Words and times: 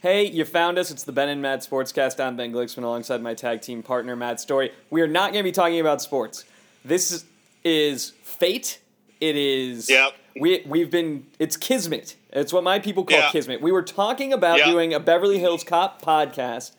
Hey, 0.00 0.26
you 0.26 0.44
found 0.44 0.78
us. 0.78 0.90
It's 0.90 1.04
the 1.04 1.12
Ben 1.12 1.28
and 1.28 1.42
Matt 1.42 1.60
Sportscast. 1.60 2.20
I'm 2.24 2.36
Ben 2.36 2.52
Glicksman 2.52 2.84
alongside 2.84 3.22
my 3.22 3.34
tag 3.34 3.60
team 3.60 3.82
partner, 3.82 4.14
Matt 4.16 4.40
Story. 4.40 4.72
We 4.90 5.00
are 5.02 5.08
not 5.08 5.32
going 5.32 5.42
to 5.42 5.48
be 5.48 5.52
talking 5.52 5.80
about 5.80 6.00
sports. 6.02 6.44
This 6.84 7.10
is, 7.12 7.24
is 7.64 8.10
fate. 8.22 8.80
It 9.20 9.36
is. 9.36 9.88
Yep. 9.90 10.12
We, 10.38 10.62
we've 10.66 10.90
been. 10.90 11.26
It's 11.38 11.56
kismet. 11.56 12.16
It's 12.32 12.52
what 12.52 12.62
my 12.64 12.78
people 12.78 13.04
call 13.04 13.18
Yeah. 13.18 13.30
kismet. 13.30 13.60
We 13.62 13.72
were 13.72 13.82
talking 13.82 14.32
about 14.32 14.58
Yeah. 14.58 14.66
doing 14.70 14.92
a 14.94 15.00
Beverly 15.00 15.38
Hills 15.38 15.64
Cop 15.64 16.02
podcast, 16.02 16.72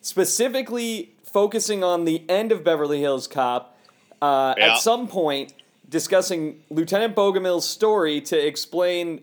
specifically 0.00 1.10
focusing 1.24 1.82
on 1.82 2.04
the 2.04 2.22
end 2.28 2.52
of 2.52 2.62
Beverly 2.64 3.00
Hills 3.00 3.26
Cop. 3.26 3.76
Uh, 4.20 4.54
Yeah. 4.58 4.74
At 4.74 4.78
some 4.80 5.08
point, 5.08 5.54
discussing 5.88 6.62
Lieutenant 6.70 7.14
Bogomil's 7.14 7.66
story 7.68 8.20
to 8.22 8.36
explain 8.38 9.22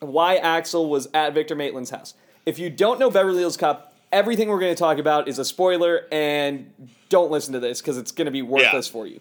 why 0.00 0.36
Axel 0.36 0.88
was 0.88 1.08
at 1.14 1.34
Victor 1.34 1.56
Maitland's 1.56 1.90
house. 1.90 2.14
If 2.46 2.58
you 2.58 2.70
don't 2.70 3.00
know 3.00 3.10
Beverly 3.10 3.38
Hills 3.40 3.56
Cop, 3.56 3.94
everything 4.12 4.48
we're 4.48 4.60
going 4.60 4.74
to 4.74 4.78
talk 4.78 4.98
about 4.98 5.28
is 5.28 5.38
a 5.38 5.44
spoiler, 5.44 6.06
and 6.12 6.70
don't 7.08 7.30
listen 7.30 7.52
to 7.54 7.60
this 7.60 7.80
because 7.80 7.96
it's 7.96 8.12
going 8.12 8.26
to 8.26 8.30
be 8.30 8.42
worthless 8.42 8.86
for 8.86 9.06
you. 9.06 9.20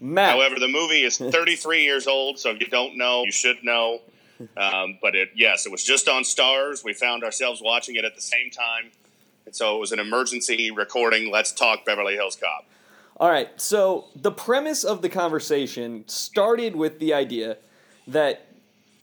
Matt, 0.00 0.30
However, 0.36 0.58
the 0.58 0.68
movie 0.68 1.04
is 1.04 1.18
33 1.18 1.82
years 1.82 2.06
old, 2.06 2.38
so 2.38 2.50
if 2.50 2.60
you 2.60 2.66
don't 2.66 2.96
know, 2.96 3.22
you 3.24 3.32
should 3.32 3.62
know. 3.62 4.00
Um, 4.56 4.98
but 5.02 5.14
it, 5.14 5.30
yes, 5.34 5.66
it 5.66 5.72
was 5.72 5.84
just 5.84 6.08
on 6.08 6.22
Starz. 6.22 6.82
We 6.82 6.94
found 6.94 7.24
ourselves 7.24 7.60
watching 7.62 7.96
it 7.96 8.04
at 8.06 8.14
the 8.14 8.22
same 8.22 8.50
time, 8.50 8.90
and 9.44 9.54
so 9.54 9.76
it 9.76 9.80
was 9.80 9.92
an 9.92 9.98
emergency 9.98 10.70
recording. 10.70 11.30
Let's 11.30 11.52
talk 11.52 11.84
Beverly 11.84 12.14
Hills 12.14 12.36
Cop. 12.36 12.64
All 13.18 13.30
right, 13.30 13.48
so 13.60 14.06
the 14.16 14.32
premise 14.32 14.82
of 14.82 15.02
the 15.02 15.10
conversation 15.10 16.04
started 16.06 16.74
with 16.74 17.00
the 17.00 17.12
idea 17.12 17.58
that 18.06 18.46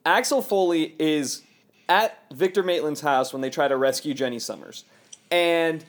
Axel 0.07 0.41
Foley 0.41 0.95
is 0.97 1.43
at 1.89 2.19
Victor 2.33 2.63
Maitland's 2.63 3.01
house 3.01 3.31
when 3.33 3.41
they 3.41 3.49
try 3.49 3.67
to 3.67 3.77
rescue 3.77 4.13
Jenny 4.13 4.39
Summers. 4.39 4.83
And 5.31 5.85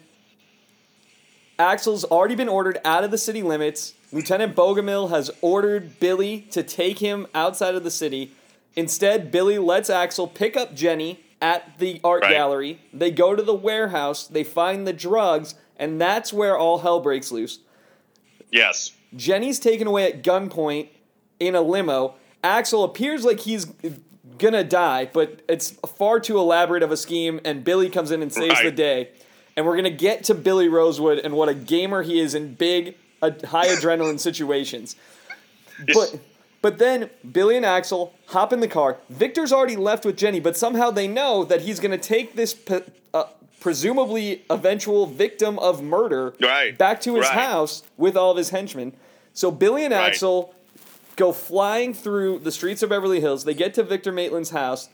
Axel's 1.59 2.05
already 2.05 2.35
been 2.37 2.49
ordered 2.49 2.79
out 2.85 3.05
of 3.05 3.11
the 3.11 3.19
city 3.19 3.43
limits. 3.43 3.95
Lieutenant 4.13 4.55
Bogomil 4.55 5.11
has 5.11 5.31
ordered 5.41 5.99
Billy 6.01 6.43
to 6.53 6.63
take 6.63 6.99
him 7.01 7.27
outside 7.35 7.75
of 7.75 7.85
the 7.85 7.91
city. 7.91 8.33
Instead, 8.77 9.31
Billy 9.33 9.59
lets 9.59 9.91
Axel 9.91 10.29
pick 10.29 10.57
up 10.57 10.75
Jenny 10.75 11.25
at 11.43 11.79
the 11.79 12.01
art 12.05 12.23
Right. 12.23 12.31
gallery. 12.33 12.81
They 12.93 13.11
go 13.11 13.35
to 13.35 13.43
the 13.43 13.55
warehouse, 13.55 14.27
they 14.27 14.45
find 14.45 14.87
the 14.87 14.93
drugs, 14.93 15.55
and 15.77 16.01
that's 16.01 16.33
where 16.33 16.57
all 16.57 16.79
hell 16.79 17.01
breaks 17.01 17.31
loose. 17.33 17.59
Yes, 18.51 18.93
Jenny's 19.15 19.59
taken 19.59 19.87
away 19.87 20.11
at 20.11 20.23
gunpoint 20.23 20.89
in 21.39 21.55
a 21.55 21.61
limo. 21.61 22.15
Axel 22.43 22.83
appears 22.85 23.25
like 23.25 23.41
he's 23.41 23.67
gonna 24.39 24.65
die, 24.65 25.09
but 25.13 25.41
it's 25.49 25.71
far 25.97 26.21
too 26.21 26.39
elaborate 26.39 26.83
of 26.83 26.91
a 26.93 26.97
scheme, 26.97 27.41
and 27.45 27.65
Billy 27.65 27.89
comes 27.89 28.11
in 28.11 28.23
and 28.23 28.33
saves 28.33 28.55
Right. 28.55 28.65
the 28.65 28.71
day. 28.73 29.09
And 29.57 29.67
we're 29.67 29.77
gonna 29.77 29.91
get 29.91 30.25
to 30.25 30.35
Billy 30.35 30.69
Rosewood 30.69 31.19
and 31.19 31.35
what 31.35 31.49
a 31.49 31.55
gamer 31.55 32.03
he 32.03 32.21
is 32.21 32.35
in 32.35 32.55
big, 32.55 32.95
uh, 33.21 33.31
high 33.49 33.67
adrenaline 33.67 34.21
situations. 34.21 34.95
But 35.95 36.19
but 36.61 36.79
then 36.79 37.11
Billy 37.31 37.57
and 37.57 37.65
Axel 37.65 38.13
hop 38.27 38.53
in 38.53 38.61
the 38.61 38.69
car. 38.69 38.97
Victor's 39.11 39.53
already 39.53 39.77
left 39.77 40.05
with 40.05 40.17
Jenny, 40.17 40.41
but 40.41 40.57
somehow 40.57 40.91
they 40.91 41.07
know 41.07 41.45
that 41.45 41.63
he's 41.63 41.81
gonna 41.81 41.99
take 41.99 42.35
this. 42.37 42.55
P- 42.55 42.81
uh, 43.15 43.25
presumably 43.61 44.45
eventual 44.51 45.07
victim 45.07 45.59
of 45.59 45.83
murder 45.83 46.35
Right. 46.41 46.77
back 46.79 47.01
to 47.03 47.15
his 47.17 47.25
Right. 47.27 47.35
house 47.35 47.83
with 47.97 48.17
all 48.17 48.31
of 48.33 48.37
his 48.37 48.51
henchmen. 48.51 48.93
So 49.35 49.51
Billy 49.51 49.85
and. 49.85 49.95
Axel 49.95 50.55
go 51.19 51.33
flying 51.33 51.93
through 51.93 52.39
the 52.39 52.53
streets 52.53 52.83
of 52.83 52.89
Beverly 52.89 53.21
Hills. 53.21 53.45
They 53.45 53.53
get 53.53 53.75
to 53.75 53.83
Victor 53.83 54.13
Maitland's 54.13 54.51
house. 54.51 54.89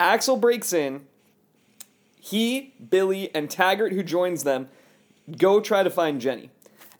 Axel 0.00 0.36
breaks 0.36 0.72
in. 0.72 1.06
He, 2.20 2.72
Billy, 2.90 3.34
and 3.34 3.50
Taggart, 3.50 3.92
who 3.92 4.02
joins 4.02 4.44
them, 4.44 4.68
go 5.36 5.60
try 5.60 5.82
to 5.82 5.90
find 5.90 6.20
Jenny. 6.20 6.50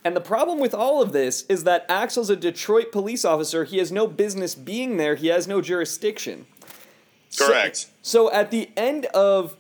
And 0.05 0.15
the 0.15 0.21
problem 0.21 0.59
with 0.61 0.75
all 0.75 1.01
of 1.01 1.13
this 1.13 1.45
is 1.49 1.65
that 1.65 1.87
Axel's 1.89 2.31
a 2.31 2.37
Detroit 2.37 2.93
police 2.93 3.25
officer. 3.25 3.65
He 3.65 3.79
has 3.79 3.91
no 3.91 4.07
business 4.07 4.55
being 4.55 4.97
there, 4.99 5.15
he 5.15 5.29
has 5.29 5.49
no 5.49 5.61
jurisdiction. 5.61 6.47
So- 7.29 7.47
Correct. 7.47 7.87
So, 8.03 8.31
at 8.33 8.51
the 8.51 8.71
end 8.77 9.07
of 9.07 9.57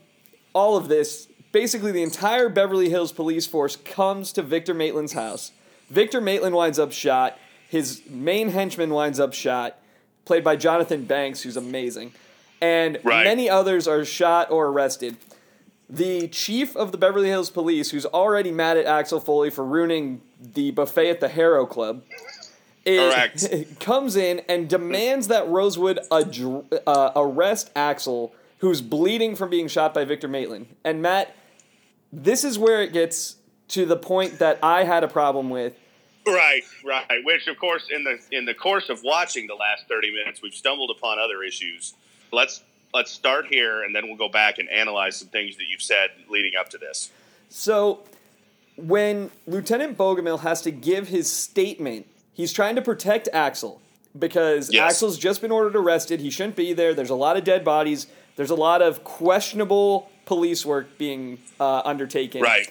all 0.53 0.77
of 0.77 0.89
this, 0.89 1.29
basically 1.53 1.91
the 1.93 2.03
entire 2.03 2.49
Beverly 2.49 2.91
Hills 2.91 3.13
police 3.13 3.47
force 3.47 3.77
comes 3.77 4.33
to 4.33 4.43
Victor 4.43 4.75
Maitland's 4.75 5.15
house. 5.15 5.53
Victor 5.91 6.21
Maitland 6.21 6.55
winds 6.55 6.79
up 6.79 6.93
shot. 6.93 7.39
His 7.69 8.03
main 8.09 8.51
henchman 8.51 8.91
winds 8.91 9.19
up 9.21 9.33
shot, 9.35 9.79
played 10.25 10.45
by 10.45 10.57
Jonathan 10.57 11.05
Banks, 11.05 11.43
who's 11.43 11.57
amazing. 11.57 12.13
And 12.61 12.99
Right. 13.05 13.25
many 13.25 13.51
others 13.51 13.87
are 13.89 14.05
shot 14.05 14.51
or 14.51 14.67
arrested. 14.69 15.17
The 15.89 16.27
chief 16.29 16.75
of 16.77 16.91
the 16.91 16.99
Beverly 16.99 17.29
Hills 17.29 17.51
Police, 17.51 17.91
who's 17.91 18.07
already 18.07 18.51
mad 18.51 18.77
at 18.77 18.87
Axel 18.87 19.21
Foley 19.21 19.51
for 19.51 19.65
ruining 19.65 20.21
the 20.41 20.71
buffet 20.73 21.11
at 21.11 21.21
the 21.21 21.29
Harrow 21.29 21.67
Club, 21.67 22.03
is- 22.85 23.67
comes 23.81 24.17
in 24.17 24.41
and 24.49 24.69
demands 24.69 25.29
that 25.29 25.47
Rosewood 25.49 25.99
uh, 26.11 27.11
arrest 27.15 27.71
Axel, 27.77 28.35
who's 28.59 28.81
bleeding 28.81 29.37
from 29.37 29.51
being 29.51 29.69
shot 29.69 29.93
by 29.95 30.05
Victor 30.05 30.29
Maitland. 30.29 30.67
And 30.85 31.03
Matt, 31.03 31.35
this 32.13 32.43
is 32.43 32.59
where 32.59 32.83
it 32.83 32.93
gets 32.93 33.37
to 33.69 33.85
the 33.85 33.97
point 33.97 34.39
that 34.39 34.59
I 34.63 34.85
had 34.85 35.05
a 35.05 35.09
problem 35.09 35.51
with. 35.51 35.75
Right, 36.27 36.63
right. 36.85 37.07
Which, 37.25 37.47
of 37.47 37.59
course, 37.59 37.89
in 37.91 38.03
the 38.05 38.19
in 38.33 38.45
the 38.45 38.55
course 38.55 38.89
of 38.89 39.03
watching 39.05 39.47
the 39.47 39.55
last 39.55 39.87
thirty 39.89 40.11
minutes, 40.11 40.43
we've 40.43 40.55
stumbled 40.55 40.91
upon 40.97 41.19
other 41.19 41.43
issues. 41.43 41.95
Let's 42.33 42.63
let's 42.93 43.11
start 43.13 43.47
here, 43.47 43.83
and 43.83 43.95
then 43.95 44.09
we'll 44.09 44.17
go 44.17 44.29
back 44.29 44.59
and 44.59 44.69
analyze 44.69 45.17
some 45.17 45.29
things 45.29 45.57
that 45.57 45.65
you've 45.69 45.83
said 45.83 46.11
leading 46.29 46.53
up 46.59 46.69
to 46.71 46.79
this. 46.79 47.11
So, 47.49 48.01
when 48.77 49.31
Lieutenant 49.47 49.97
Bogomil 49.97 50.41
has 50.41 50.63
to 50.63 50.71
give 50.71 51.09
his 51.09 51.31
statement, 51.33 52.07
he's 52.33 52.53
trying 52.53 52.75
to 52.77 52.83
protect 52.83 53.29
Axel 53.33 53.81
because 54.19 54.73
Yes. 54.73 54.95
Axel's 54.95 55.19
just 55.19 55.41
been 55.41 55.53
ordered 55.53 55.77
arrested. 55.77 56.21
He 56.21 56.31
shouldn't 56.31 56.57
be 56.57 56.73
there. 56.73 56.95
There's 56.95 57.11
a 57.11 57.15
lot 57.15 57.37
of 57.37 57.45
dead 57.45 57.65
bodies. 57.65 58.07
There's 58.37 58.51
a 58.51 58.55
lot 58.57 58.83
of 58.83 59.05
questionable 59.05 60.11
police 60.25 60.67
work 60.67 60.99
being 60.99 61.39
uh, 61.61 61.83
undertaken. 61.85 62.43
Right. 62.43 62.71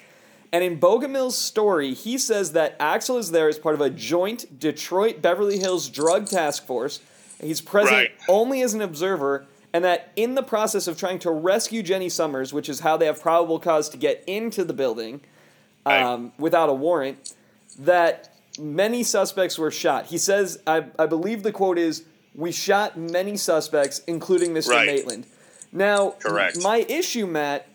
And 0.55 0.63
in 0.63 0.79
Bogomil's 0.79 1.37
story, 1.37 1.93
he 1.93 2.17
says 2.17 2.53
that 2.53 2.77
Axel 2.79 3.17
is 3.17 3.31
there 3.31 3.49
as 3.49 3.59
part 3.59 3.75
of 3.75 3.81
a 3.81 3.89
joint 3.89 4.57
Detroit 4.57 5.21
Beverly 5.21 5.59
Hills 5.59 5.89
drug 5.89 6.27
task 6.27 6.65
force. 6.65 7.01
He's 7.41 7.59
present 7.59 7.91
Right. 7.93 8.11
only 8.29 8.61
as 8.61 8.73
an 8.73 8.81
observer, 8.81 9.45
and 9.73 9.83
that 9.83 10.13
in 10.15 10.35
the 10.35 10.41
process 10.43 10.87
of 10.87 10.97
trying 10.97 11.19
to 11.19 11.31
rescue 11.31 11.83
Jenny 11.83 12.07
Summers, 12.07 12.53
which 12.53 12.69
is 12.69 12.79
how 12.79 12.95
they 12.95 13.05
have 13.05 13.21
probable 13.21 13.59
cause 13.59 13.89
to 13.89 13.97
get 13.97 14.23
into 14.27 14.63
the 14.63 14.71
building 14.71 15.19
Right. 15.85 16.01
um, 16.01 16.31
without 16.39 16.69
a 16.69 16.73
warrant, 16.73 17.33
that 17.77 18.33
many 18.57 19.03
suspects 19.03 19.57
were 19.59 19.71
shot. 19.71 20.05
He 20.05 20.17
says, 20.17 20.57
I, 20.65 20.85
I 20.97 21.05
believe 21.05 21.43
the 21.43 21.51
quote 21.51 21.77
is, 21.77 22.05
We 22.33 22.53
shot 22.53 22.97
many 22.97 23.35
suspects, 23.35 23.99
including 24.07 24.51
Mr. 24.53 24.69
Right. 24.69 24.87
Maitland. 24.87 25.25
Now, 25.73 26.11
Correct. 26.19 26.61
my 26.63 26.85
issue, 26.87 27.27
Matt, 27.27 27.67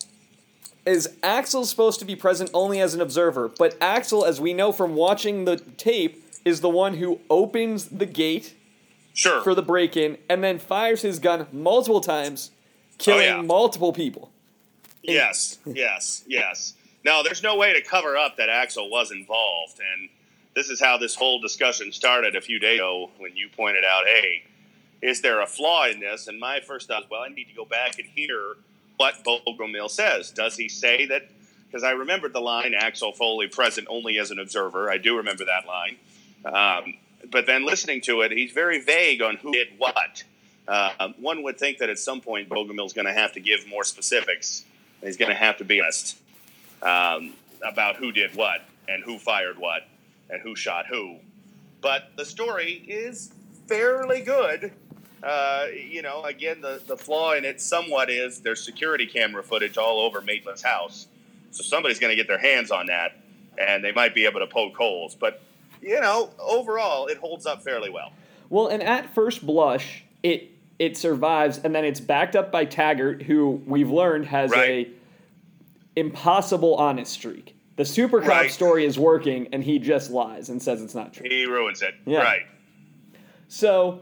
is 0.86 1.16
Axel 1.22 1.64
supposed 1.64 1.98
to 2.00 2.04
be 2.04 2.16
present 2.16 2.50
only 2.54 2.80
as 2.80 2.94
an 2.94 3.00
observer, 3.00 3.48
but 3.48 3.76
Axel, 3.80 4.24
as 4.24 4.40
we 4.40 4.52
know 4.54 4.72
from 4.72 4.94
watching 4.94 5.44
the 5.44 5.56
tape, 5.56 6.24
is 6.44 6.60
the 6.62 6.68
one 6.70 6.94
who 6.94 7.20
opens 7.28 7.86
the 7.86 8.06
gate 8.06 8.54
Sure. 9.12 9.42
for 9.42 9.54
the 9.54 9.62
break 9.62 9.96
in 9.96 10.16
and 10.28 10.42
then 10.42 10.58
fires 10.58 11.02
his 11.02 11.18
gun 11.18 11.46
multiple 11.52 12.00
times, 12.00 12.50
killing 12.98 13.28
Oh, 13.28 13.36
yeah. 13.36 13.42
multiple 13.42 13.92
people. 13.92 14.30
Yes, 15.02 15.58
yes, 15.66 16.24
yes. 16.26 16.74
Now, 17.04 17.22
there's 17.22 17.42
no 17.42 17.56
way 17.56 17.72
to 17.72 17.82
cover 17.82 18.16
up 18.16 18.36
that 18.36 18.48
Axel 18.48 18.88
was 18.90 19.10
involved, 19.10 19.80
and 19.80 20.08
this 20.54 20.68
is 20.70 20.80
how 20.80 20.96
this 20.98 21.14
whole 21.14 21.40
discussion 21.40 21.92
started 21.92 22.36
a 22.36 22.40
few 22.40 22.58
days 22.58 22.78
ago 22.78 23.10
when 23.18 23.36
you 23.36 23.48
pointed 23.48 23.84
out, 23.84 24.06
"Hey, 24.06 24.44
is 25.02 25.22
there 25.22 25.40
a 25.40 25.46
flaw 25.46 25.86
in 25.86 26.00
this?" 26.00 26.26
And 26.28 26.38
my 26.38 26.60
first 26.60 26.88
thought 26.88 27.02
was, 27.04 27.10
"Well, 27.10 27.22
I 27.22 27.28
need 27.28 27.48
to 27.48 27.54
go 27.54 27.64
back 27.64 27.98
and 27.98 28.08
hear 28.14 28.56
what 29.00 29.24
Bogomil 29.24 29.90
says. 29.90 30.30
Does 30.30 30.56
he 30.56 30.68
say 30.68 31.06
that?" 31.06 31.28
Because 31.66 31.84
I 31.84 31.92
remembered 31.92 32.32
the 32.32 32.40
line, 32.40 32.74
"Axel 32.74 33.12
Foley 33.12 33.48
present 33.48 33.86
only 33.88 34.18
as 34.18 34.30
an 34.30 34.38
observer." 34.38 34.90
I 34.90 34.98
do 34.98 35.16
remember 35.16 35.44
that 35.46 35.66
line. 35.66 35.96
Um, 36.44 36.94
but 37.30 37.46
then 37.46 37.64
listening 37.64 38.00
to 38.02 38.20
it, 38.22 38.32
he's 38.32 38.52
very 38.52 38.80
vague 38.80 39.22
on 39.22 39.36
who 39.36 39.52
did 39.52 39.68
what. 39.78 40.24
Uh, 40.66 41.12
one 41.18 41.42
would 41.42 41.58
think 41.58 41.78
that 41.78 41.88
at 41.88 41.98
some 41.98 42.20
point 42.20 42.48
Bogomil's 42.48 42.92
going 42.92 43.06
to 43.06 43.12
have 43.12 43.32
to 43.32 43.40
give 43.40 43.66
more 43.68 43.84
specifics. 43.84 44.64
He's 45.02 45.16
going 45.16 45.30
to 45.30 45.36
have 45.36 45.56
to 45.58 45.64
be 45.64 45.80
honest 45.80 46.18
um, 46.82 47.32
about 47.62 47.96
who 47.96 48.12
did 48.12 48.34
what 48.34 48.60
and 48.88 49.02
who 49.02 49.18
fired 49.18 49.58
what 49.58 49.88
and 50.28 50.40
who 50.42 50.54
shot 50.54 50.86
who. 50.86 51.16
But 51.80 52.10
the 52.16 52.24
story 52.24 52.84
is 52.86 53.32
fairly 53.66 54.20
good. 54.20 54.72
Uh, 55.22 55.66
you 55.74 56.02
know, 56.02 56.22
again, 56.24 56.60
the, 56.60 56.80
the 56.86 56.96
flaw 56.96 57.34
in 57.34 57.44
it 57.44 57.60
somewhat 57.60 58.08
is 58.10 58.40
there's 58.40 58.62
security 58.64 59.06
camera 59.06 59.42
footage 59.42 59.76
all 59.76 60.00
over 60.00 60.20
Maitland's 60.22 60.62
house. 60.62 61.08
So 61.50 61.62
somebody's 61.62 61.98
going 61.98 62.10
to 62.10 62.16
get 62.16 62.26
their 62.26 62.38
hands 62.38 62.70
on 62.70 62.86
that, 62.86 63.18
and 63.58 63.84
they 63.84 63.92
might 63.92 64.14
be 64.14 64.24
able 64.24 64.40
to 64.40 64.46
poke 64.46 64.76
holes. 64.76 65.14
But, 65.14 65.42
you 65.82 66.00
know, 66.00 66.30
overall, 66.38 67.06
it 67.08 67.18
holds 67.18 67.44
up 67.44 67.62
fairly 67.62 67.90
well. 67.90 68.12
Well, 68.48 68.68
and 68.68 68.82
at 68.82 69.14
first 69.14 69.44
blush, 69.44 70.04
it 70.22 70.50
it 70.78 70.96
survives, 70.96 71.58
and 71.58 71.74
then 71.74 71.84
it's 71.84 72.00
backed 72.00 72.34
up 72.34 72.50
by 72.50 72.64
Taggart, 72.64 73.20
who 73.22 73.62
we've 73.66 73.90
learned 73.90 74.24
has 74.26 74.50
Right. 74.50 74.88
impossible 75.94 76.74
honest 76.76 77.12
streak. 77.12 77.54
The 77.76 77.84
super 77.84 78.20
cop 78.20 78.28
Right. 78.28 78.50
story 78.50 78.86
is 78.86 78.98
working, 78.98 79.48
and 79.52 79.62
he 79.62 79.78
just 79.78 80.10
lies 80.10 80.48
and 80.48 80.62
says 80.62 80.82
it's 80.82 80.94
not 80.94 81.12
true. 81.12 81.26
He 81.28 81.44
ruins 81.44 81.82
it. 81.82 81.94
Yeah. 82.06 82.20
Right. 82.22 82.42
So, 83.48 84.00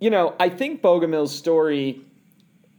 you 0.00 0.10
know, 0.10 0.34
I 0.40 0.48
think 0.48 0.82
Bogomil's 0.82 1.34
story 1.34 2.00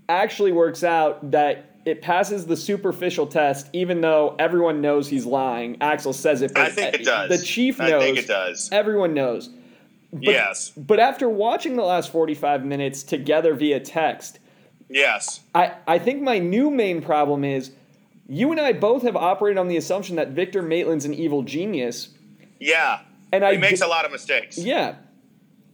actually 0.07 0.51
works 0.51 0.83
out 0.83 1.31
that 1.31 1.65
it 1.85 2.01
passes 2.01 2.45
the 2.45 2.57
superficial 2.57 3.25
test, 3.27 3.67
even 3.73 4.01
though 4.01 4.35
everyone 4.37 4.81
knows 4.81 5.07
he's 5.07 5.25
lying. 5.25 5.77
Axel 5.81 6.13
says 6.13 6.41
it, 6.41 6.53
but 6.53 6.63
I 6.63 6.69
think 6.69 6.95
it 6.95 7.03
does. 7.05 7.29
The 7.29 7.43
chief 7.45 7.79
knows. 7.79 7.91
I 7.91 7.99
think 7.99 8.17
it 8.17 8.27
does. 8.27 8.69
Everyone 8.71 9.13
knows. 9.13 9.49
yes. 10.11 10.71
But 10.75 10.99
after 10.99 11.29
watching 11.29 11.75
the 11.75 11.83
last 11.83 12.11
45 12.11 12.65
minutes 12.65 13.03
together 13.03 13.53
via 13.53 13.79
text, 13.79 14.39
Yes. 14.91 15.41
I, 15.53 15.75
I 15.87 15.99
think 15.99 16.21
my 16.23 16.39
new 16.39 16.71
main 16.71 17.01
problem 17.03 17.43
is 17.43 17.71
you 18.27 18.49
and 18.51 18.59
I 18.59 18.73
both 18.73 19.03
have 19.03 19.15
operated 19.15 19.59
on 19.59 19.67
the 19.67 19.77
assumption 19.77 20.15
that 20.15 20.29
Victor 20.29 20.63
Maitland's 20.63 21.05
an 21.05 21.13
evil 21.13 21.43
genius. 21.43 22.09
Yeah. 22.59 23.01
And 23.31 23.43
he 23.43 23.49
I 23.51 23.57
makes 23.57 23.81
di- 23.81 23.85
a 23.85 23.89
lot 23.89 24.05
of 24.05 24.11
mistakes. 24.11 24.57
Yeah. 24.57 24.95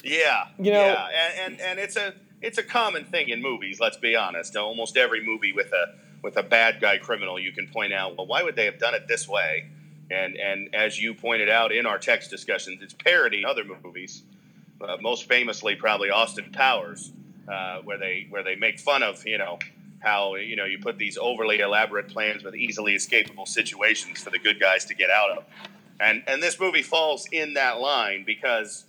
Yeah, 0.05 0.47
You 0.59 0.71
know- 0.71 0.79
yeah, 0.85 1.07
and, 1.15 1.53
and 1.53 1.61
and 1.61 1.79
it's 1.79 1.95
a 1.95 2.13
it's 2.41 2.57
a 2.57 2.63
common 2.63 3.05
thing 3.05 3.29
in 3.29 3.41
movies. 3.41 3.79
Let's 3.79 3.97
be 3.97 4.15
honest. 4.15 4.55
Almost 4.55 4.97
every 4.97 5.25
movie 5.25 5.51
with 5.51 5.71
a 5.73 5.95
with 6.21 6.37
a 6.37 6.43
bad 6.43 6.79
guy 6.81 6.97
criminal, 6.97 7.39
you 7.39 7.51
can 7.51 7.67
point 7.67 7.93
out, 7.93 8.17
well, 8.17 8.25
why 8.27 8.41
would 8.43 8.55
they 8.55 8.65
have 8.65 8.79
done 8.79 8.93
it 8.93 9.07
this 9.07 9.27
way? 9.27 9.65
And 10.11 10.35
and 10.37 10.73
as 10.75 10.99
you 11.01 11.13
pointed 11.15 11.49
out 11.49 11.71
in 11.71 11.85
our 11.85 11.97
text 11.97 12.29
discussions, 12.29 12.81
it's 12.83 12.93
parodying 12.93 13.45
other 13.45 13.63
movies. 13.83 14.23
Uh, 14.81 14.97
most 15.01 15.27
famously, 15.27 15.75
probably 15.75 16.09
Austin 16.09 16.51
Powers, 16.51 17.11
uh, 17.47 17.79
where 17.79 17.97
they 17.97 18.27
where 18.29 18.43
they 18.43 18.55
make 18.55 18.79
fun 18.79 19.01
of 19.03 19.25
you 19.25 19.37
know 19.37 19.57
how 19.99 20.35
you 20.35 20.55
know 20.55 20.65
you 20.65 20.77
put 20.77 20.97
these 20.99 21.17
overly 21.17 21.59
elaborate 21.59 22.07
plans 22.09 22.43
with 22.43 22.55
easily 22.55 22.93
escapable 22.95 23.47
situations 23.47 24.21
for 24.21 24.29
the 24.29 24.37
good 24.39 24.59
guys 24.59 24.85
to 24.85 24.93
get 24.93 25.09
out 25.09 25.31
of. 25.31 25.43
And 25.99 26.23
and 26.27 26.43
this 26.43 26.59
movie 26.59 26.83
falls 26.83 27.27
in 27.31 27.53
that 27.55 27.79
line 27.79 28.23
because 28.25 28.85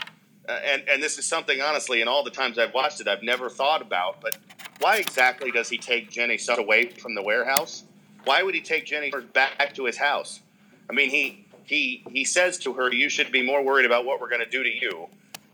uh, 0.49 0.53
and 0.65 0.83
and 0.89 1.03
this 1.03 1.19
is 1.19 1.27
something 1.27 1.61
honestly, 1.61 2.01
in 2.01 2.09
all 2.09 2.23
the 2.23 2.31
times 2.31 2.59
I've 2.59 2.75
watched 2.75 3.01
it, 3.01 3.09
I've 3.09 3.23
never 3.23 3.49
thought 3.49 3.83
about. 3.83 4.21
But 4.21 4.39
why 4.81 4.97
exactly 4.99 5.51
does 5.51 5.69
he 5.69 5.79
take 5.79 6.11
Jenny 6.11 6.39
Summers 6.39 6.65
away 6.65 6.89
from 6.91 7.15
the 7.15 7.23
warehouse? 7.23 7.85
Why 8.25 8.43
would 8.43 8.55
he 8.55 8.61
take 8.61 8.87
Jenny 8.87 9.11
Summers 9.11 9.27
back 9.33 9.75
to 9.75 9.85
his 9.85 9.97
house? 9.97 10.41
I 10.89 10.93
mean, 10.93 11.11
he 11.11 11.47
he 11.65 12.05
he 12.11 12.25
says 12.25 12.59
to 12.59 12.73
her, 12.75 12.93
"You 12.93 13.09
should 13.09 13.33
be 13.33 13.43
more 13.43 13.63
worried 13.63 13.87
about 13.87 14.05
what 14.05 14.21
we're 14.21 14.29
going 14.29 14.45
to 14.45 14.51
do 14.51 14.63
to 14.63 14.71
you." 14.71 15.09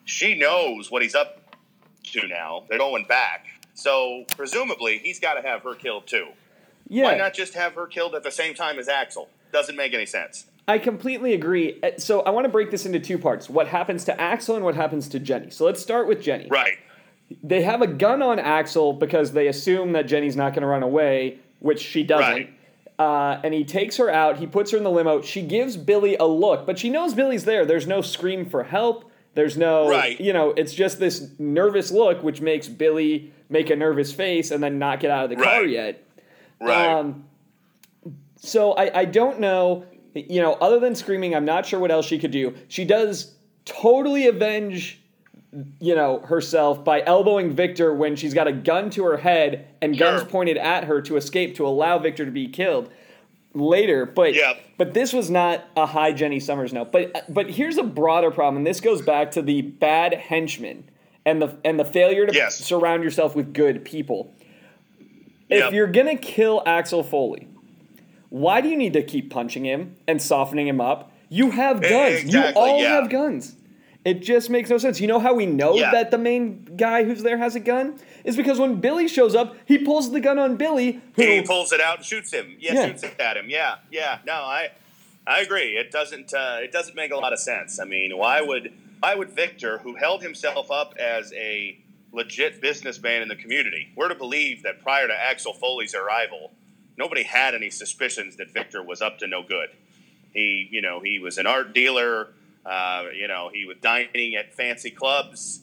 She 0.05 0.35
knows 0.35 0.91
what 0.91 1.03
he's 1.03 1.15
up 1.15 1.57
to 2.05 2.27
now. 2.27 2.65
They're 2.69 2.79
going 2.79 3.05
back, 3.05 3.47
so 3.75 4.25
presumably 4.37 4.99
he's 4.99 5.21
got 5.21 5.35
to 5.35 5.43
have 5.43 5.63
her 5.63 5.75
killed 5.75 6.07
too. 6.07 6.29
Yeah. 6.89 7.05
Why 7.05 7.17
not 7.17 7.33
just 7.33 7.55
have 7.55 7.75
her 7.75 7.87
killed 7.87 8.15
at 8.15 8.23
the 8.23 8.31
same 8.31 8.55
time 8.55 8.79
as 8.79 8.89
Axel? 8.89 9.29
Doesn't 9.53 9.77
make 9.77 9.95
any 9.95 10.07
sense. 10.07 10.47
I 10.69 10.79
completely 10.79 11.35
agree. 11.35 11.81
Uh, 11.83 11.91
So 11.99 12.21
I 12.23 12.31
want 12.31 12.45
to 12.45 12.49
break 12.49 12.71
this 12.71 12.87
into 12.87 13.01
two 13.01 13.19
parts 13.19 13.51
what 13.51 13.67
happens 13.69 14.05
to 14.05 14.21
Axel 14.21 14.57
and 14.57 14.65
what 14.65 14.75
happens 14.75 15.09
to 15.09 15.19
Jenny. 15.19 15.51
So 15.51 15.65
let's 15.65 15.81
start 15.83 16.07
with 16.07 16.23
Jenny. 16.23 16.47
Right. 16.51 16.79
They 17.43 17.63
have 17.63 17.83
a 17.83 17.87
gun 17.87 18.23
on 18.23 18.39
Axel 18.39 18.93
because 18.93 19.33
they 19.33 19.49
assume 19.49 19.93
that 19.93 20.03
Jenny's 20.07 20.37
not 20.37 20.51
going 20.53 20.63
to 20.63 20.69
run 20.69 20.83
away, 20.83 21.39
which 21.61 21.81
she 21.81 22.03
doesn't. 22.03 22.31
Right. 22.33 22.55
Uh, 22.99 23.41
and 23.43 23.53
he 23.55 23.65
takes 23.65 23.97
her 23.97 24.11
out. 24.11 24.37
He 24.37 24.47
puts 24.47 24.71
her 24.71 24.77
in 24.77 24.85
the 24.85 24.91
limo. 24.91 25.23
She 25.23 25.43
gives 25.43 25.77
Billy 25.77 26.15
a 26.17 26.25
look, 26.27 26.67
but 26.67 26.79
she 26.79 26.91
knows 26.91 27.15
Billy's 27.15 27.45
there. 27.45 27.65
There's 27.65 27.87
no 27.87 28.01
scream 28.03 28.45
for 28.49 28.63
help. 28.63 29.11
There's 29.35 29.57
no, 29.57 29.89
Right. 29.89 30.21
you 30.21 30.33
know, 30.35 30.51
it's 30.51 30.75
just 30.75 31.01
this 31.01 31.31
nervous 31.39 31.91
look, 31.91 32.23
which 32.23 32.41
makes 32.43 32.69
Billy 32.69 33.33
make 33.49 33.71
a 33.71 33.77
nervous 33.77 34.13
face 34.13 34.51
and 34.51 34.63
then 34.63 34.79
not 34.79 35.01
get 35.01 35.11
out 35.11 35.25
of 35.25 35.31
the 35.31 35.37
car 35.37 35.65
yet. 35.65 36.05
Right. 36.61 36.87
Um, 36.87 37.25
so 38.37 38.73
I, 38.73 39.01
I 39.01 39.05
don't 39.07 39.41
know, 39.41 39.87
you 40.15 40.41
know, 40.43 40.55
other 40.55 40.79
than 40.79 40.95
screaming, 40.95 41.35
I'm 41.35 41.45
not 41.45 41.67
sure 41.67 41.81
what 41.81 41.91
else 41.91 42.07
she 42.07 42.19
could 42.19 42.31
do. 42.31 42.55
She 42.69 42.85
does 42.85 43.35
totally 43.65 44.27
avenge, 44.27 45.01
you 45.81 45.95
know, 45.95 46.19
herself 46.21 46.85
by 46.85 47.03
elbowing 47.03 47.51
Victor 47.53 47.95
when 47.95 48.17
she's 48.17 48.35
got 48.35 48.47
a 48.47 48.53
gun 48.53 48.91
to 48.91 49.05
her 49.05 49.17
head 49.17 49.69
and 49.81 49.97
guns 49.97 50.23
Sure. 50.23 50.31
pointed 50.31 50.57
at 50.57 50.85
her 50.85 51.01
to 51.03 51.17
escape 51.17 51.55
to 51.57 51.67
allow 51.67 51.99
Victor 51.99 52.25
to 52.25 52.31
be 52.31 52.49
killed 52.49 52.91
later. 53.55 54.05
But 54.07 54.35
Yep. 54.35 54.57
but 54.79 54.95
this 54.95 55.13
was 55.13 55.31
not 55.31 55.65
a 55.77 55.87
high 55.87 56.13
Jenny 56.13 56.41
Summers 56.41 56.73
note. 56.73 56.91
But 56.93 57.33
but 57.33 57.51
here's 57.51 57.79
a 57.79 57.83
broader 57.83 58.31
problem, 58.31 58.59
and 58.59 58.67
this 58.67 58.81
goes 58.81 59.03
back 59.03 59.31
to 59.33 59.43
the 59.43 59.63
bad 59.63 60.15
henchmen 60.15 60.85
and 61.25 61.41
the 61.41 61.57
and 61.65 61.79
the 61.79 61.85
failure 61.85 62.27
to 62.27 62.35
Yes. 62.35 62.57
surround 62.57 63.05
yourself 63.05 63.37
with 63.37 63.53
good 63.55 63.85
people. 63.85 64.33
If 65.51 65.59
Yep. 65.65 65.73
you're 65.75 65.87
gonna 65.87 66.17
kill 66.17 66.63
Axel 66.67 67.03
Foley, 67.03 67.47
why 68.33 68.63
do 68.63 68.69
you 68.71 68.77
need 68.79 68.95
to 68.95 69.03
keep 69.03 69.31
punching 69.31 69.63
him 69.67 69.95
and 70.09 70.21
softening 70.21 70.67
him 70.67 70.81
up? 70.81 71.13
You 71.29 71.51
have 71.51 71.83
guns. 71.83 72.33
you 72.33 72.43
all 72.57 72.81
yeah. 72.81 72.95
have 72.95 73.11
guns. 73.11 73.55
It 74.07 74.23
just 74.23 74.49
makes 74.49 74.71
no 74.71 74.79
sense. 74.79 75.01
You 75.03 75.07
know 75.07 75.21
how 75.21 75.35
we 75.35 75.45
know 75.45 75.75
Yeah. 75.75 75.91
that 75.91 76.11
the 76.11 76.17
main 76.17 76.65
guy 76.77 77.05
who's 77.05 77.23
there 77.23 77.37
has 77.37 77.55
a 77.57 77.61
gun? 77.61 77.99
Is 78.25 78.35
because 78.35 78.59
when 78.59 78.81
Billy 78.81 79.07
shows 79.07 79.35
up, 79.35 79.55
he 79.67 79.77
pulls 79.77 80.11
the 80.13 80.21
gun 80.21 80.39
on 80.39 80.57
Billy, 80.57 81.03
who 81.15 81.23
he 81.23 81.43
pulls 81.43 81.73
it 81.73 81.81
out 81.83 81.99
and 81.99 82.07
shoots 82.07 82.33
him. 82.33 82.57
Yeah, 82.59 82.73
Yeah. 82.73 82.87
shoots 82.87 83.03
it 83.03 83.21
at 83.21 83.37
him. 83.37 83.51
Yeah, 83.51 83.77
yeah. 83.91 84.21
No, 84.27 84.33
I, 84.33 84.71
I 85.27 85.41
agree. 85.41 85.77
It 85.77 85.91
doesn't. 85.91 86.33
Uh, 86.33 86.57
it 86.63 86.73
doesn't 86.73 86.97
make 86.97 87.13
a 87.13 87.17
lot 87.17 87.35
of 87.35 87.39
sense. 87.39 87.79
I 87.79 87.85
mean, 87.85 88.17
why 88.17 88.41
would 88.41 88.73
why 89.01 89.15
would 89.15 89.29
Victor, 89.31 89.77
who 89.79 89.95
held 89.97 90.23
himself 90.23 90.71
up 90.71 90.95
as 90.99 91.33
a 91.35 91.79
legit 92.13 92.63
businessman 92.63 93.21
in 93.21 93.29
the 93.29 93.37
community, 93.37 93.91
we're 93.95 94.09
to 94.09 94.15
believe 94.15 94.63
that 94.63 94.83
prior 94.83 95.07
to 95.07 95.15
Axel 95.15 95.53
Foley's 95.53 95.95
arrival, 95.95 96.51
nobody 96.97 97.23
had 97.23 97.55
any 97.55 97.71
suspicions 97.71 98.37
that 98.37 98.51
Victor 98.51 98.83
was 98.83 99.01
up 99.03 99.19
to 99.19 99.27
no 99.27 99.43
good. 99.43 99.69
He, 100.33 100.69
you 100.71 100.81
know, 100.81 101.01
he 101.01 101.19
was 101.19 101.39
an 101.39 101.47
art 101.47 101.75
dealer. 101.75 102.29
Uh, 102.65 103.05
you 103.15 103.29
know, 103.29 103.51
he 103.53 103.65
was 103.65 103.77
dining 103.83 104.35
at 104.37 104.55
fancy 104.55 104.91
clubs. 104.91 105.61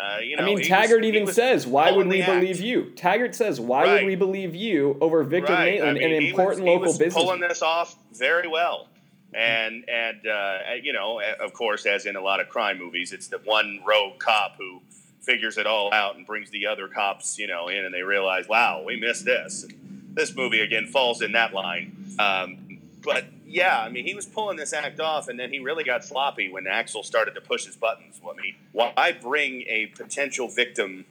Uh, 0.00 0.18
you 0.18 0.36
know, 0.36 0.42
I 0.42 0.46
mean, 0.46 0.56
he 0.58 0.60
was- 0.62 0.68
Taggart 0.68 1.04
even 1.04 1.26
says, 1.26 1.66
"Why 1.66 1.90
would 1.90 2.06
we 2.06 2.22
act." 2.22 2.32
believe 2.32 2.60
you?" 2.60 2.92
Taggart 2.96 3.34
says, 3.34 3.60
"Why 3.60 3.86
would 3.92 4.06
we 4.06 4.14
believe 4.16 4.54
you 4.54 4.96
over 5.00 5.22
Victor 5.22 5.52
Right. 5.52 5.72
Maitland, 5.72 5.98
I 5.98 6.00
mean, 6.00 6.12
an 6.14 6.22
important 6.22 6.48
was, 6.48 6.58
he 6.58 6.64
local 6.64 6.80
was 6.88 6.98
business?" 6.98 7.14
Pulling 7.22 7.40
this 7.40 7.62
off 7.62 7.94
very 8.14 8.48
well, 8.48 8.88
and 9.34 9.84
and 9.88 10.26
uh, 10.26 10.58
you 10.82 10.92
know, 10.94 11.20
of 11.40 11.52
course, 11.52 11.84
as 11.84 12.06
in 12.06 12.16
a 12.16 12.20
lot 12.22 12.40
of 12.40 12.48
crime 12.48 12.78
movies, 12.78 13.12
it's 13.12 13.26
the 13.28 13.38
one 13.38 13.80
rogue 13.86 14.18
cop 14.18 14.56
who 14.56 14.80
figures 15.20 15.58
it 15.58 15.66
all 15.66 15.92
out 15.92 16.16
and 16.16 16.26
brings 16.26 16.50
the 16.50 16.66
other 16.66 16.88
cops, 16.88 17.38
you 17.38 17.46
know, 17.46 17.68
in, 17.68 17.84
and 17.84 17.94
they 17.94 18.02
realize, 18.02 18.48
wow, 18.48 18.82
we 18.84 18.96
missed 18.96 19.24
this. 19.24 19.66
This 20.14 20.34
movie 20.34 20.60
again 20.60 20.86
falls 20.86 21.22
in 21.22 21.32
that 21.32 21.54
line. 21.54 22.14
Um, 22.18 22.78
but 23.02 23.24
yeah, 23.46 23.80
I 23.80 23.88
mean, 23.88 24.06
he 24.06 24.14
was 24.14 24.26
pulling 24.26 24.56
this 24.56 24.72
act 24.72 25.00
off, 25.00 25.28
and 25.28 25.38
then 25.38 25.50
he 25.50 25.58
really 25.58 25.84
got 25.84 26.04
sloppy 26.04 26.50
when 26.50 26.66
Axel 26.66 27.02
started 27.02 27.34
to 27.34 27.40
push 27.40 27.66
his 27.66 27.76
buttons. 27.76 28.20
I 28.22 28.40
mean, 28.40 28.54
why 28.72 29.16
bring 29.20 29.62
a 29.62 29.86
potential 29.94 30.48
victim 30.48 31.04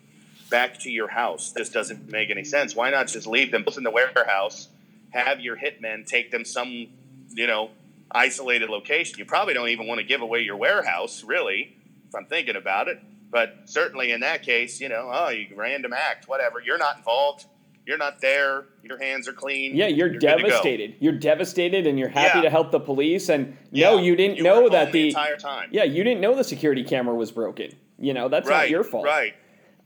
back 0.49 0.79
to 0.79 0.91
your 0.91 1.09
house? 1.09 1.51
This 1.51 1.69
doesn't 1.69 2.09
make 2.09 2.29
any 2.29 2.43
sense. 2.43 2.75
Why 2.75 2.89
not 2.89 3.07
just 3.07 3.27
leave 3.27 3.51
them 3.51 3.65
in 3.77 3.83
the 3.83 3.91
warehouse? 3.91 4.69
Have 5.11 5.39
your 5.39 5.57
hitmen 5.57 6.05
take 6.05 6.31
them 6.31 6.45
some, 6.45 6.87
you 7.33 7.47
know, 7.47 7.69
isolated 8.11 8.69
location. 8.69 9.19
You 9.19 9.25
probably 9.25 9.53
don't 9.53 9.69
even 9.69 9.87
want 9.87 9.99
to 9.99 10.05
give 10.05 10.21
away 10.21 10.41
your 10.41 10.55
warehouse, 10.55 11.23
really, 11.23 11.75
if 12.07 12.15
I'm 12.15 12.25
thinking 12.25 12.55
about 12.55 12.87
it. 12.87 13.01
But 13.29 13.63
certainly 13.65 14.11
in 14.11 14.21
that 14.21 14.43
case, 14.43 14.81
you 14.81 14.89
know, 14.89 15.09
oh, 15.11 15.29
you 15.29 15.47
random 15.55 15.93
act, 15.93 16.27
whatever. 16.27 16.59
You're 16.59 16.77
not 16.77 16.97
involved. 16.97 17.45
You're 17.91 17.97
not 17.97 18.21
there. 18.21 18.63
Your 18.83 18.97
hands 18.97 19.27
are 19.27 19.33
clean. 19.33 19.75
Yeah, 19.75 19.87
you're, 19.87 20.07
go. 20.07 20.17
devastated. 20.17 20.95
You're 21.01 21.11
devastated, 21.11 21.85
and 21.85 21.99
you're 21.99 22.07
happy 22.07 22.37
Yeah. 22.37 22.43
to 22.43 22.49
help 22.49 22.71
the 22.71 22.79
police. 22.79 23.27
And 23.27 23.57
Yeah, 23.69 23.89
no, 23.89 23.97
you 23.99 24.15
didn't 24.15 24.37
you 24.37 24.43
know 24.43 24.69
that 24.69 24.93
the, 24.93 25.01
the 25.01 25.07
entire 25.09 25.35
time. 25.35 25.67
yeah, 25.73 25.83
you 25.83 26.01
didn't 26.05 26.21
know 26.21 26.33
the 26.33 26.45
security 26.45 26.85
camera 26.85 27.13
was 27.13 27.31
broken. 27.33 27.75
You 27.99 28.13
know, 28.13 28.29
that's 28.29 28.47
right, 28.47 28.59
not 28.59 28.69
your 28.69 28.85
fault. 28.85 29.03
Right, 29.05 29.33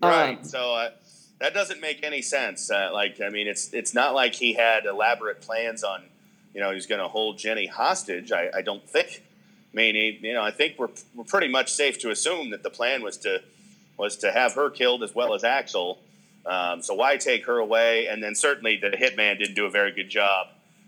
Um, 0.03 0.09
right. 0.12 0.45
so 0.45 0.75
uh, 0.75 0.91
that 1.39 1.55
doesn't 1.55 1.81
make 1.81 2.03
any 2.05 2.21
sense. 2.21 2.69
Uh, 2.69 2.91
like, 2.93 3.19
I 3.21 3.29
mean, 3.29 3.47
it's 3.47 3.74
it's 3.74 3.95
not 3.95 4.13
like 4.13 4.35
he 4.35 4.53
had 4.53 4.85
elaborate 4.85 5.41
plans 5.41 5.83
on, 5.83 6.03
you 6.53 6.62
know, 6.62 6.69
he's 6.71 6.85
going 6.85 7.01
to 7.01 7.07
hold 7.07 7.39
Jenny 7.39 7.65
hostage. 7.65 8.31
I, 8.31 8.51
I 8.55 8.62
don't 8.62 8.88
think. 8.88 9.24
I 9.74 9.75
mean, 9.75 9.95
you 10.21 10.31
know, 10.33 10.43
I 10.43 10.51
think 10.51 10.75
we're 10.77 10.89
we're 11.15 11.24
pretty 11.24 11.47
much 11.47 11.74
safe 11.74 11.97
to 12.01 12.12
assume 12.12 12.51
that 12.51 12.62
the 12.62 12.69
plan 12.69 13.01
was 13.01 13.17
to 13.25 13.41
was 13.97 14.15
to 14.17 14.31
have 14.31 14.53
her 14.53 14.69
killed 14.69 15.01
as 15.01 15.15
well 15.15 15.33
as 15.33 15.43
Axel. 15.43 15.97
Um, 16.45 16.81
so 16.81 16.93
why 16.93 17.17
take 17.17 17.45
her 17.47 17.57
away? 17.57 18.07
And 18.07 18.21
then 18.21 18.35
certainly 18.35 18.77
the 18.81 18.95
hitman 18.95 19.39
didn't 19.39 19.55
do 19.55 19.65
a 19.65 19.69
very 19.69 19.91
good 19.91 20.09
job 20.09 20.47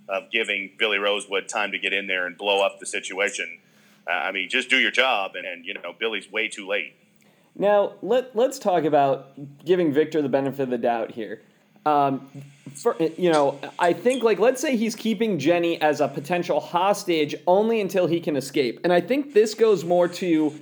of 0.10 0.32
giving 0.32 0.72
Billy 0.78 0.98
Rosewood 0.98 1.50
time 1.50 1.72
to 1.72 1.80
get 1.80 1.94
in 1.94 2.08
there 2.08 2.26
and 2.26 2.38
blow 2.38 2.66
up 2.66 2.80
the 2.80 2.86
situation. 2.86 3.60
Uh, 4.08 4.14
I 4.14 4.32
mean, 4.32 4.50
just 4.50 4.70
do 4.70 4.78
your 4.78 4.92
job, 4.92 5.36
and, 5.36 5.46
and 5.46 5.66
you 5.66 5.74
know, 5.74 5.94
Billy's 5.98 6.32
way 6.32 6.48
too 6.48 6.68
late. 6.68 6.96
Now 7.56 7.94
let 8.02 8.36
let's 8.36 8.60
talk 8.60 8.84
about 8.84 9.34
giving 9.66 9.92
Victor 9.92 10.22
the 10.22 10.30
benefit 10.30 10.64
of 10.64 10.70
the 10.70 10.78
doubt 10.78 11.12
here. 11.12 11.42
Um, 11.86 12.30
for, 12.76 12.96
you 13.18 13.32
know, 13.32 13.60
I 13.80 13.94
think 13.94 14.24
like 14.24 14.40
let's 14.40 14.62
say 14.62 14.78
he's 14.78 14.96
keeping 14.96 15.40
Jenny 15.40 15.82
as 15.82 16.00
a 16.00 16.08
potential 16.08 16.60
hostage 16.60 17.34
only 17.48 17.82
until 17.82 18.08
he 18.08 18.20
can 18.20 18.36
escape, 18.36 18.80
and 18.84 18.94
I 18.94 19.02
think 19.02 19.34
this 19.34 19.56
goes 19.56 19.84
more 19.84 20.08
to, 20.08 20.54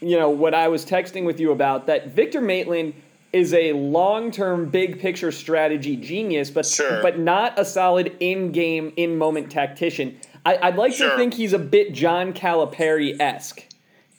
you 0.00 0.18
know, 0.18 0.28
what 0.28 0.54
I 0.54 0.68
was 0.68 0.84
texting 0.84 1.24
with 1.24 1.40
you 1.40 1.52
about 1.52 1.86
that 1.86 2.08
Victor 2.08 2.40
Maitland 2.40 2.94
is 3.36 3.52
a 3.52 3.72
long-term, 3.72 4.70
big 4.70 4.98
picture 4.98 5.30
strategy 5.30 5.94
genius, 5.96 6.50
but 6.50 6.64
Sure. 6.64 7.02
but 7.02 7.18
not 7.18 7.58
a 7.58 7.64
solid 7.64 8.16
in-game, 8.20 8.92
in-moment 8.96 9.50
tactician. 9.50 10.18
I, 10.44 10.56
I'd 10.62 10.76
like 10.76 10.96
to 10.96 11.16
think 11.16 11.34
he's 11.34 11.52
a 11.52 11.58
bit 11.58 11.92
John 11.92 12.32
Calipari 12.32 13.20
esque. 13.20 13.62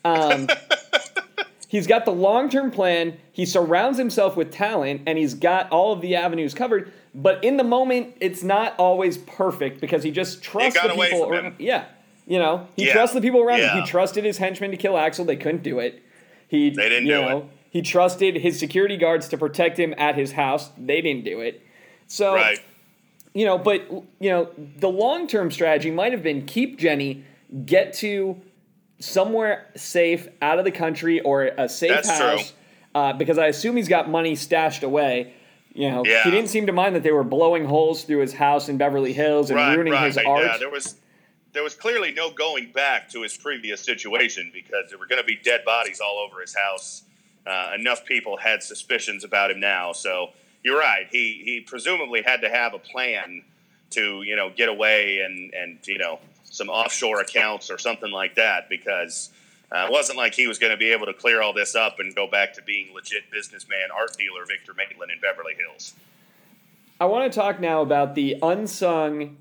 Um, 0.05 0.47
he's 1.67 1.87
got 1.87 2.05
the 2.05 2.11
long-term 2.11 2.71
plan. 2.71 3.17
He 3.31 3.45
surrounds 3.45 3.97
himself 3.97 4.35
with 4.37 4.51
talent, 4.51 5.01
and 5.07 5.17
he's 5.17 5.33
got 5.33 5.69
all 5.71 5.93
of 5.93 6.01
the 6.01 6.15
avenues 6.15 6.53
covered. 6.53 6.91
But 7.15 7.43
in 7.43 7.57
the 7.57 7.63
moment, 7.63 8.15
it's 8.19 8.43
not 8.43 8.75
always 8.77 9.17
perfect 9.17 9.81
because 9.81 10.03
he 10.03 10.11
just 10.11 10.43
trusts 10.43 10.79
the 10.81 10.89
people. 10.89 11.33
him. 11.33 11.55
Yeah, 11.57 11.85
you 12.27 12.37
know, 12.37 12.67
he 12.75 12.85
Yeah. 12.85 12.93
trusts 12.93 13.15
the 13.15 13.21
people 13.21 13.41
around 13.41 13.61
him. 13.61 13.81
He 13.81 13.85
trusted 13.87 14.23
his 14.23 14.37
henchmen 14.37 14.69
to 14.71 14.77
kill 14.77 14.97
Axel. 14.97 15.25
They 15.25 15.35
couldn't 15.37 15.63
do 15.63 15.79
it. 15.79 16.03
He, 16.47 16.69
They 16.69 16.89
didn't 16.89 17.07
you 17.07 17.13
know. 17.13 17.49
He 17.69 17.81
trusted 17.81 18.37
his 18.37 18.57
security 18.59 18.97
guards 18.97 19.27
to 19.29 19.37
protect 19.37 19.77
him 19.79 19.93
at 19.97 20.15
his 20.15 20.31
house. 20.33 20.69
They 20.77 21.01
didn't 21.01 21.25
do 21.25 21.41
it. 21.41 21.61
So, 22.07 22.35
Right. 22.35 22.59
you 23.33 23.45
know, 23.45 23.57
but 23.57 23.89
you 24.19 24.29
know, 24.29 24.49
the 24.77 24.89
long 24.89 25.27
term 25.27 25.51
strategy 25.51 25.91
might 25.91 26.11
have 26.11 26.23
been 26.23 26.45
keep 26.45 26.77
Jenny, 26.79 27.23
get 27.65 27.93
to 27.95 28.39
somewhere 28.99 29.67
safe 29.75 30.27
out 30.41 30.59
of 30.59 30.65
the 30.65 30.71
country 30.71 31.19
or 31.21 31.43
a 31.43 31.69
safe 31.69 31.89
That's 31.91 32.07
true. 32.17 32.27
house, 32.27 32.53
uh, 32.95 33.13
because 33.13 33.37
I 33.37 33.47
assume 33.47 33.75
he's 33.75 33.87
got 33.89 34.09
money 34.09 34.35
stashed 34.35 34.83
away. 34.83 35.33
You 35.73 35.91
know, 35.91 36.03
Yeah. 36.05 36.23
he 36.23 36.31
didn't 36.31 36.49
seem 36.49 36.65
to 36.65 36.73
mind 36.73 36.95
that 36.95 37.03
they 37.03 37.11
were 37.11 37.23
blowing 37.23 37.65
holes 37.65 38.03
through 38.03 38.19
his 38.19 38.33
house 38.33 38.67
in 38.69 38.77
Beverly 38.77 39.13
Hills 39.13 39.51
and 39.51 39.57
right, 39.57 39.75
ruining 39.75 39.93
right. 39.93 40.07
his 40.07 40.17
art. 40.17 40.45
Yeah, 40.45 40.57
there 40.57 40.69
was 40.71 40.95
there 41.53 41.63
was 41.63 41.73
clearly 41.75 42.11
no 42.11 42.29
going 42.29 42.71
back 42.71 43.09
to 43.09 43.21
his 43.23 43.35
previous 43.35 43.81
situation 43.81 44.51
because 44.53 44.89
there 44.89 44.99
were 44.99 45.07
going 45.07 45.21
to 45.21 45.25
be 45.25 45.35
dead 45.43 45.63
bodies 45.65 45.99
all 45.99 46.17
over 46.19 46.39
his 46.41 46.55
house. 46.55 47.03
Uh, 47.47 47.71
enough 47.75 48.05
people 48.05 48.37
had 48.37 48.61
suspicions 48.61 49.23
about 49.23 49.51
him 49.51 49.59
now, 49.59 49.93
so 49.93 50.29
you're 50.63 50.77
right. 50.77 51.07
He 51.09 51.41
he 51.45 51.61
presumably 51.61 52.21
had 52.21 52.41
to 52.41 52.49
have 52.49 52.73
a 52.73 52.79
plan 52.79 53.43
to 53.91 54.21
you 54.23 54.35
know 54.35 54.49
get 54.49 54.69
away 54.69 55.21
and 55.21 55.53
and 55.53 55.79
you 55.87 55.97
know 55.97 56.19
some 56.43 56.69
offshore 56.69 57.21
accounts 57.21 57.69
or 57.69 57.77
something 57.77 58.11
like 58.11 58.35
that 58.35 58.69
because. 58.69 59.31
Uh, 59.69 59.85
it 59.85 59.91
wasn't 59.91 60.17
like 60.17 60.33
he 60.33 60.47
was 60.47 60.57
going 60.57 60.71
to 60.71 60.77
be 60.77 60.93
able 60.93 61.05
to 61.05 61.13
clear 61.13 61.41
all 61.41 61.51
this 61.51 61.75
up 61.75 61.99
and 61.99 62.15
go 62.15 62.25
back 62.25 62.53
to 62.53 62.61
being 62.61 62.87
legit 62.93 63.29
businessman, 63.29 63.89
art 63.93 64.15
dealer 64.17 64.45
Victor 64.47 64.73
Maitland 64.73 65.11
in 65.11 65.19
Beverly 65.19 65.55
Hills. 65.55 65.93
I 67.01 67.05
want 67.05 67.29
to 67.29 67.37
talk 67.37 67.59
now 67.59 67.81
about 67.81 68.15
the 68.15 68.37
unsung 68.41 69.35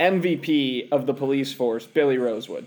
MVP 0.00 0.90
of 0.90 1.06
the 1.06 1.14
police 1.14 1.52
force, 1.52 1.86
Billy 1.86 2.18
Rosewood. 2.18 2.66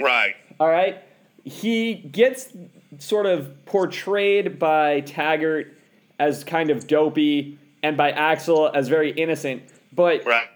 Right. 0.00 0.36
All 0.58 0.68
right. 0.68 1.02
He 1.44 1.94
gets 1.94 2.48
sort 2.98 3.26
of 3.26 3.64
portrayed 3.66 4.58
by 4.58 5.00
Taggart 5.00 5.76
as 6.18 6.44
kind 6.44 6.70
of 6.70 6.86
dopey 6.86 7.58
and 7.82 7.96
by 7.96 8.10
Axel 8.10 8.70
as 8.74 8.88
very 8.88 9.10
innocent. 9.10 9.62
But 9.92 10.24
Right. 10.24 10.48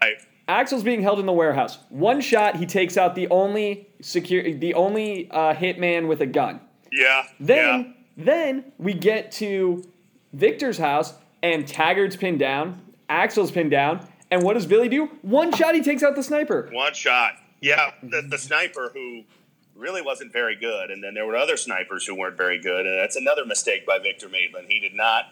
Axel's 0.49 0.83
being 0.83 1.03
held 1.03 1.19
in 1.19 1.27
the 1.27 1.33
warehouse. 1.33 1.79
One 1.91 2.23
shot, 2.23 2.57
he 2.57 2.65
takes 2.65 2.97
out 2.97 3.15
the 3.15 3.29
only 3.29 3.87
secure, 4.01 4.55
the 4.55 4.73
only 4.75 5.31
uh, 5.31 5.55
hitman 5.55 6.09
with 6.09 6.23
a 6.23 6.27
gun. 6.27 6.61
Yeah. 6.91 7.25
Then, 7.39 7.95
yeah. 8.17 8.25
then 8.25 8.73
we 8.79 8.95
get 8.95 9.31
to 9.33 9.85
Victor's 10.33 10.79
house, 10.79 11.13
and 11.43 11.67
Taggart's 11.67 12.17
pinned 12.17 12.39
down. 12.39 12.81
Axel's 13.11 13.51
pinned 13.51 13.71
down, 13.71 14.09
and 14.31 14.43
what 14.43 14.55
does 14.55 14.65
Billy 14.65 14.89
do? 14.89 15.07
One 15.21 15.53
shot, 15.53 15.75
he 15.75 15.83
takes 15.83 16.03
out 16.03 16.17
the 16.17 16.23
sniper. 16.23 16.71
One 16.73 16.95
shot. 16.95 17.35
Yeah, 17.61 17.91
the, 18.03 18.23
the 18.23 18.39
sniper 18.39 18.91
who 18.95 19.25
really 19.79 20.03
wasn't 20.03 20.33
very 20.33 20.57
good, 20.57 20.91
and 20.91 21.03
then 21.03 21.15
there 21.15 21.27
were 21.27 21.37
other 21.37 21.57
snipers 21.57 22.07
who 22.07 22.15
weren't 22.15 22.37
very 22.37 22.61
good, 22.61 22.87
and 22.87 22.99
that's 22.99 23.17
another 23.17 23.45
mistake 23.45 23.87
by 23.87 23.99
Victor 23.99 24.29
Maitland. 24.29 24.67
He 24.69 24.81
did 24.81 24.95
not 24.95 25.27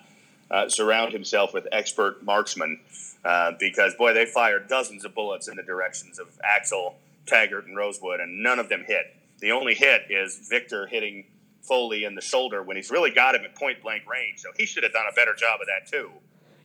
uh, 0.50 0.69
surround 0.69 1.12
himself 1.12 1.53
with 1.53 1.67
expert 1.73 2.23
marksmen 2.23 2.81
uh, 3.25 3.53
because, 3.59 3.95
boy, 3.95 4.15
they 4.15 4.25
fired 4.25 4.69
dozens 4.69 5.05
of 5.05 5.15
bullets 5.15 5.49
in 5.49 5.57
the 5.57 5.62
directions 5.62 6.19
of 6.19 6.29
Axel, 6.45 6.97
Taggart, 7.26 7.67
and 7.67 7.76
Rosewood, 7.76 8.21
and 8.21 8.43
none 8.43 8.59
of 8.59 8.69
them 8.69 8.85
hit. 8.87 9.17
The 9.41 9.50
only 9.50 9.75
hit 9.75 10.03
is 10.09 10.49
Victor 10.49 10.87
hitting 10.87 11.25
Foley 11.62 12.05
in 12.05 12.15
the 12.15 12.21
shoulder 12.21 12.62
when 12.62 12.76
he's 12.76 12.91
really 12.91 13.11
got 13.11 13.35
him 13.35 13.43
at 13.45 13.55
point 13.57 13.83
blank 13.83 14.09
range. 14.09 14.38
So 14.38 14.50
he 14.57 14.67
should 14.67 14.85
have 14.85 14.93
done 14.93 15.07
a 15.11 15.15
better 15.15 15.35
job 15.35 15.61
of 15.61 15.67
that 15.67 15.91
too. 15.91 16.11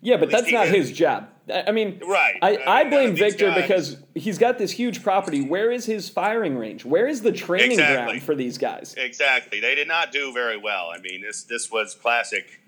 Yeah, 0.01 0.17
but 0.17 0.31
that's 0.31 0.51
not 0.51 0.67
his 0.67 0.91
job. 0.91 1.27
I 1.53 1.72
mean, 1.72 2.00
Right. 2.05 2.38
I, 2.41 2.55
I 2.58 2.79
I 2.81 2.89
blame 2.89 3.15
Victor 3.15 3.48
guys- 3.50 3.62
because 3.62 3.98
he's 4.15 4.38
got 4.38 4.58
this 4.58 4.72
huge 4.72 5.03
property. 5.03 5.41
Where 5.41 5.72
is 5.72 5.86
his 5.86 6.10
firing 6.10 6.58
range? 6.58 6.86
Where 6.86 7.08
is 7.08 7.22
the 7.22 7.31
training 7.31 7.72
Exactly. 7.74 8.05
ground 8.05 8.24
for 8.24 8.36
these 8.36 8.58
guys? 8.58 8.96
Exactly. 8.98 9.60
They 9.60 9.75
did 9.75 9.88
not 9.88 10.12
do 10.12 10.31
very 10.34 10.58
well. 10.58 10.89
I 10.96 11.00
mean, 11.00 11.22
this 11.22 11.43
this 11.43 11.70
was 11.72 11.93
classic. 11.96 12.60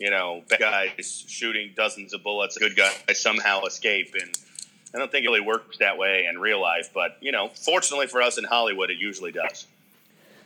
You 0.00 0.10
know, 0.10 0.42
bad 0.48 0.58
guys 0.58 1.24
shooting 1.28 1.72
dozens 1.76 2.12
of 2.12 2.22
bullets, 2.24 2.58
good 2.58 2.74
guys 2.76 2.94
somehow 3.20 3.64
escape, 3.64 4.14
and 4.20 4.36
I 4.94 4.98
don't 4.98 5.10
think 5.10 5.24
it 5.24 5.28
really 5.28 5.40
works 5.40 5.78
that 5.78 5.96
way 5.98 6.26
in 6.28 6.38
real 6.40 6.60
life. 6.60 6.90
But 6.92 7.16
you 7.20 7.30
know, 7.32 7.48
fortunately 7.54 8.08
for 8.08 8.20
us 8.20 8.36
in 8.36 8.44
Hollywood, 8.44 8.90
it 8.90 8.98
usually 8.98 9.30
does. 9.32 9.66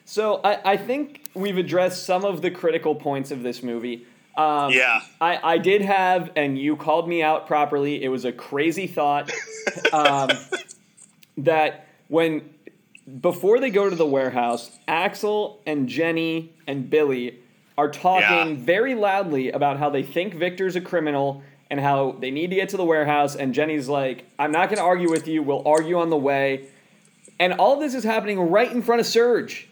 So 0.05 0.41
I, 0.45 0.73
I 0.73 0.77
think 0.77 1.23
we've 1.35 1.57
addressed 1.59 2.05
some 2.05 2.25
of 2.25 2.43
the 2.43 2.51
critical 2.51 2.95
points 2.95 3.31
of 3.31 3.43
this 3.43 3.63
movie. 3.63 4.07
Um, 4.39 4.73
Yeah. 4.73 5.01
I, 5.21 5.55
I 5.55 5.59
did 5.59 5.83
have, 5.83 6.31
and 6.37 6.59
you 6.59 6.77
called 6.77 7.09
me 7.09 7.23
out 7.23 7.47
properly. 7.47 8.03
It 8.03 8.09
was 8.09 8.25
a 8.25 8.33
crazy 8.33 8.87
thought 8.87 9.31
um, 9.93 10.31
that 11.39 11.87
when 12.09 12.49
before 13.21 13.59
they 13.61 13.71
go 13.71 13.89
to 13.89 13.97
the 13.97 14.07
warehouse, 14.07 14.71
Axel 14.87 15.61
and 15.67 15.89
Jenny 15.89 16.53
and 16.67 16.89
Billy 16.91 17.39
are 17.77 17.91
talking 17.91 18.51
Yeah. 18.51 18.65
very 18.65 18.95
loudly 18.95 19.51
about 19.51 19.79
how 19.79 19.89
they 19.91 20.03
think 20.03 20.35
Victor's 20.35 20.77
a 20.77 20.81
criminal 20.81 21.43
and 21.71 21.81
how 21.81 22.13
they 22.19 22.31
need 22.31 22.51
to 22.51 22.57
get 22.57 22.71
to 22.71 22.77
the 22.77 22.85
warehouse. 22.85 23.37
And 23.37 23.55
Jenny's 23.55 23.89
like, 23.89 24.25
"I'm 24.39 24.53
not 24.53 24.69
going 24.69 24.79
to 24.79 24.85
argue 24.85 25.11
with 25.11 25.29
you. 25.29 25.43
We'll 25.43 25.67
argue 25.67 25.99
on 25.99 26.11
the 26.11 26.17
way." 26.17 26.67
And 27.39 27.53
all 27.55 27.79
this 27.79 27.95
is 27.95 28.05
happening 28.05 28.39
right 28.41 28.71
in 28.73 28.83
front 28.83 29.01
of 29.01 29.07
Serge. 29.07 29.69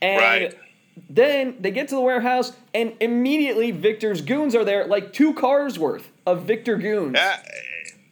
And 0.00 0.20
Right. 0.20 0.54
Then 1.10 1.56
they 1.60 1.70
get 1.70 1.88
to 1.88 1.94
the 1.94 2.00
warehouse, 2.00 2.52
and 2.74 2.94
immediately 3.00 3.70
Victor's 3.70 4.20
goons 4.20 4.54
are 4.54 4.64
there, 4.64 4.86
like 4.86 5.12
two 5.12 5.34
cars 5.34 5.78
worth 5.78 6.10
of 6.26 6.42
Victor 6.42 6.76
goons. 6.76 7.16
Uh, 7.18 7.36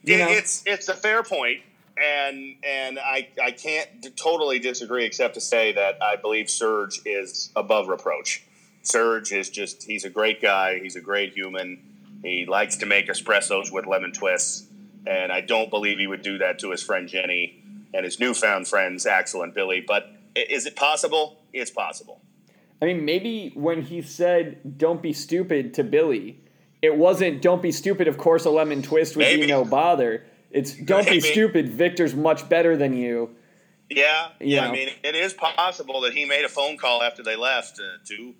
You 0.03 0.15
it- 0.15 0.17
know? 0.19 0.29
it's 0.29 0.63
it's 0.65 0.87
a 0.89 0.93
fair 0.93 1.23
point, 1.23 1.61
and 2.01 2.55
and 2.63 2.99
I 2.99 3.27
I 3.43 3.51
can't 3.51 4.01
d- 4.01 4.09
totally 4.11 4.59
disagree, 4.59 5.05
except 5.05 5.33
to 5.35 5.41
say 5.41 5.71
that 5.73 6.01
I 6.01 6.15
believe 6.15 6.49
Serge 6.49 6.99
is 7.05 7.51
above 7.55 7.87
reproach. 7.87 8.43
Serge 8.83 9.31
is 9.33 9.49
just 9.49 9.83
he's 9.83 10.05
a 10.05 10.09
great 10.09 10.41
guy. 10.41 10.79
He's 10.79 10.95
a 10.95 11.01
great 11.01 11.33
human. 11.33 11.79
He 12.23 12.45
likes 12.45 12.77
to 12.77 12.85
make 12.85 13.07
espressos 13.07 13.71
with 13.71 13.85
lemon 13.85 14.11
twists, 14.11 14.65
and 15.05 15.31
I 15.31 15.41
don't 15.41 15.69
believe 15.69 15.97
he 15.99 16.07
would 16.07 16.21
do 16.21 16.37
that 16.39 16.59
to 16.59 16.71
his 16.71 16.81
friend 16.81 17.07
Jenny 17.07 17.61
and 17.93 18.03
his 18.05 18.19
newfound 18.19 18.67
friends 18.67 19.05
Axel 19.05 19.41
and 19.43 19.53
Billy. 19.53 19.81
But 19.85 20.09
is 20.35 20.65
it 20.65 20.75
possible? 20.75 21.37
It's 21.53 21.71
possible. 21.71 22.21
I 22.81 22.85
mean, 22.85 23.05
maybe 23.05 23.51
when 23.55 23.81
he 23.81 24.01
said, 24.01 24.77
don't 24.77 25.01
be 25.01 25.13
stupid 25.13 25.73
to 25.75 25.83
Billy, 25.83 26.39
it 26.81 26.95
wasn't, 26.95 27.41
don't 27.41 27.61
be 27.61 27.71
stupid, 27.71 28.07
of 28.07 28.17
course, 28.17 28.45
a 28.45 28.51
lemon 28.51 28.81
twist 28.81 29.15
would 29.15 29.25
be 29.25 29.47
no 29.47 29.65
bother. 29.65 30.25
It's, 30.51 30.75
don't 30.75 31.07
be 31.07 31.19
stupid, 31.19 31.69
Victor's 31.69 32.13
much 32.13 32.47
better 32.47 32.77
than 32.77 32.93
you. 32.93 33.35
Yeah, 33.89 34.29
yeah. 34.39 34.61
know. 34.61 34.69
I 34.69 34.71
mean, 34.71 34.89
it 35.03 35.15
is 35.15 35.33
possible 35.33 36.01
that 36.01 36.13
he 36.13 36.25
made 36.25 36.43
a 36.43 36.49
phone 36.49 36.77
call 36.77 37.01
after 37.01 37.23
they 37.23 37.35
left 37.35 37.79
uh, 37.79 38.03
to 38.07 38.35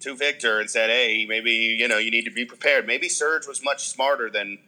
to 0.00 0.16
Victor 0.16 0.60
and 0.60 0.70
said, 0.70 0.90
"Hey, 0.90 1.26
maybe 1.28 1.50
you 1.50 1.88
know 1.88 1.98
you 1.98 2.10
need 2.10 2.26
to 2.26 2.30
be 2.30 2.44
prepared." 2.44 2.86
Maybe 2.86 3.08
Serge 3.08 3.46
was 3.46 3.62
much 3.62 3.88
smarter 3.88 4.30
than 4.30 4.58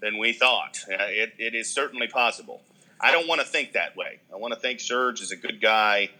than 0.00 0.18
we 0.18 0.32
thought. 0.32 0.78
Uh, 0.88 0.96
it, 1.00 1.32
it 1.38 1.54
is 1.54 1.72
certainly 1.72 2.06
possible. 2.06 2.62
I 3.00 3.10
don't 3.10 3.26
want 3.26 3.40
to 3.40 3.46
think 3.46 3.72
that 3.72 3.96
way. 3.96 4.20
I 4.32 4.36
want 4.36 4.54
to 4.54 4.60
think 4.60 4.78
Serge 4.78 5.20
is 5.20 5.32
a 5.32 5.36
good 5.36 5.60
guy 5.60 6.10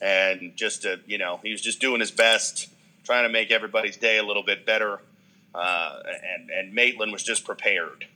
and 0.00 0.52
just 0.56 0.82
to, 0.82 1.00
you 1.06 1.18
know 1.18 1.40
he 1.42 1.50
was 1.50 1.60
just 1.60 1.80
doing 1.80 2.00
his 2.00 2.10
best, 2.10 2.68
trying 3.04 3.24
to 3.24 3.28
make 3.28 3.50
everybody's 3.50 3.96
day 3.96 4.18
a 4.18 4.22
little 4.22 4.44
bit 4.44 4.66
better. 4.66 5.00
Uh, 5.54 5.98
and 6.34 6.50
and 6.50 6.74
Maitland 6.74 7.12
was 7.12 7.22
just 7.22 7.44
prepared. 7.44 8.06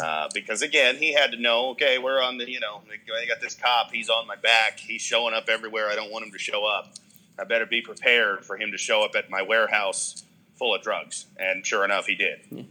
Uh, 0.00 0.28
because 0.32 0.62
again, 0.62 0.96
he 0.96 1.12
had 1.12 1.32
to 1.32 1.36
know. 1.40 1.70
Okay, 1.70 1.98
we're 1.98 2.22
on 2.22 2.38
the. 2.38 2.50
You 2.50 2.60
know, 2.60 2.82
I 2.90 3.26
got 3.26 3.40
this 3.40 3.54
cop. 3.54 3.92
He's 3.92 4.08
on 4.08 4.26
my 4.26 4.36
back. 4.36 4.78
He's 4.78 5.02
showing 5.02 5.34
up 5.34 5.48
everywhere. 5.48 5.88
I 5.90 5.94
don't 5.94 6.10
want 6.10 6.24
him 6.24 6.32
to 6.32 6.38
show 6.38 6.64
up. 6.64 6.94
I 7.38 7.44
better 7.44 7.66
be 7.66 7.82
prepared 7.82 8.44
for 8.44 8.56
him 8.56 8.72
to 8.72 8.78
show 8.78 9.04
up 9.04 9.12
at 9.16 9.30
my 9.30 9.42
warehouse 9.42 10.24
full 10.56 10.74
of 10.74 10.82
drugs. 10.82 11.26
And 11.38 11.66
sure 11.66 11.84
enough, 11.84 12.06
he 12.06 12.14
did. 12.14 12.66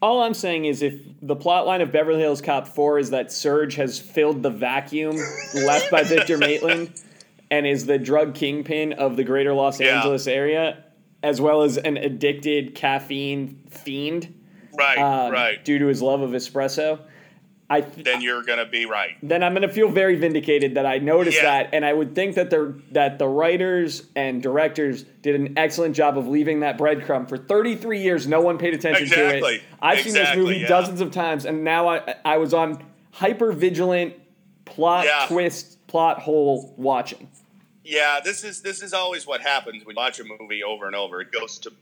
All 0.00 0.22
I'm 0.22 0.34
saying 0.34 0.64
is 0.64 0.82
if 0.82 1.00
the 1.20 1.36
plot 1.36 1.66
line 1.66 1.80
of 1.80 1.92
Beverly 1.92 2.20
Hills 2.20 2.42
Cop 2.42 2.66
4 2.66 2.98
is 2.98 3.10
that 3.10 3.30
Serge 3.30 3.76
has 3.76 3.98
filled 3.98 4.42
the 4.42 4.50
vacuum 4.50 5.16
left 5.54 5.90
by 5.90 6.02
Victor 6.02 6.36
Maitland 6.36 7.00
and 7.52 7.66
is 7.66 7.84
the 7.84 7.98
drug 7.98 8.34
kingpin 8.34 8.94
of 8.94 9.16
the 9.16 9.22
greater 9.24 9.52
Los 9.52 9.78
Yeah. 9.78 9.96
Angeles 9.98 10.26
area, 10.26 10.78
as 11.22 11.38
well 11.40 11.62
as 11.62 11.76
an 11.76 11.98
addicted 11.98 12.74
caffeine 12.74 13.60
fiend 13.70 14.34
Right, 14.76 14.96
uh, 14.96 15.30
right. 15.30 15.62
due 15.62 15.78
to 15.78 15.86
his 15.86 16.00
love 16.00 16.22
of 16.22 16.30
espresso. 16.30 16.98
I 17.68 17.82
th- 17.82 18.04
then 18.04 18.20
you're 18.22 18.42
gonna 18.42 18.64
be 18.66 18.84
right. 18.86 19.12
then 19.22 19.42
I'm 19.42 19.52
gonna 19.54 19.68
feel 19.68 19.88
very 19.90 20.16
vindicated 20.16 20.74
that 20.76 20.84
I 20.86 20.98
noticed 20.98 21.38
Yeah. 21.38 21.62
that, 21.62 21.70
and 21.74 21.84
I 21.84 21.92
would 21.92 22.14
think 22.14 22.34
that 22.36 22.48
the 22.50 22.74
that 22.92 23.18
the 23.18 23.28
writers 23.28 24.04
and 24.16 24.42
directors 24.42 25.04
did 25.22 25.34
an 25.34 25.54
excellent 25.58 25.94
job 25.94 26.16
of 26.18 26.26
leaving 26.28 26.60
that 26.60 26.76
breadcrumb 26.78 27.28
for 27.28 27.36
33 27.38 28.00
years. 28.00 28.26
No 28.26 28.40
one 28.40 28.56
paid 28.58 28.74
attention 28.74 29.08
to 29.08 29.36
it. 29.36 29.62
I've 29.80 30.00
seen 30.00 30.12
this 30.14 30.34
movie 30.36 30.56
yeah. 30.58 30.68
dozens 30.68 31.00
of 31.02 31.12
times, 31.12 31.44
and 31.46 31.64
now 31.64 31.88
I 31.88 32.14
I 32.24 32.38
was 32.38 32.52
on 32.54 32.82
hyper 33.12 33.52
vigilant 33.52 34.14
plot 34.66 35.04
Yeah. 35.06 35.26
twist 35.28 35.86
plot 35.86 36.18
hole 36.20 36.74
watching. 36.76 37.28
Yeah, 37.84 38.20
this 38.24 38.44
is 38.44 38.62
this 38.62 38.82
is 38.82 38.92
always 38.92 39.26
what 39.26 39.40
happens 39.40 39.84
when 39.84 39.96
you 39.96 40.00
watch 40.00 40.20
a 40.20 40.24
movie 40.24 40.62
over 40.62 40.86
and 40.86 40.94
over. 40.94 41.20
It 41.20 41.32
goes 41.32 41.58
to 41.60 41.72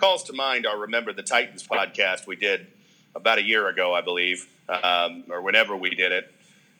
calls 0.00 0.24
to 0.24 0.32
mind 0.32 0.66
our 0.66 0.78
Remember 0.78 1.12
the 1.12 1.22
Titans 1.22 1.66
podcast 1.66 2.26
we 2.26 2.36
did 2.36 2.66
about 3.14 3.38
a 3.38 3.42
year 3.42 3.68
ago, 3.68 3.94
I 3.94 4.00
believe, 4.00 4.48
um, 4.68 5.24
or 5.30 5.42
whenever 5.42 5.76
we 5.76 5.90
did 5.90 6.12
it. 6.12 6.34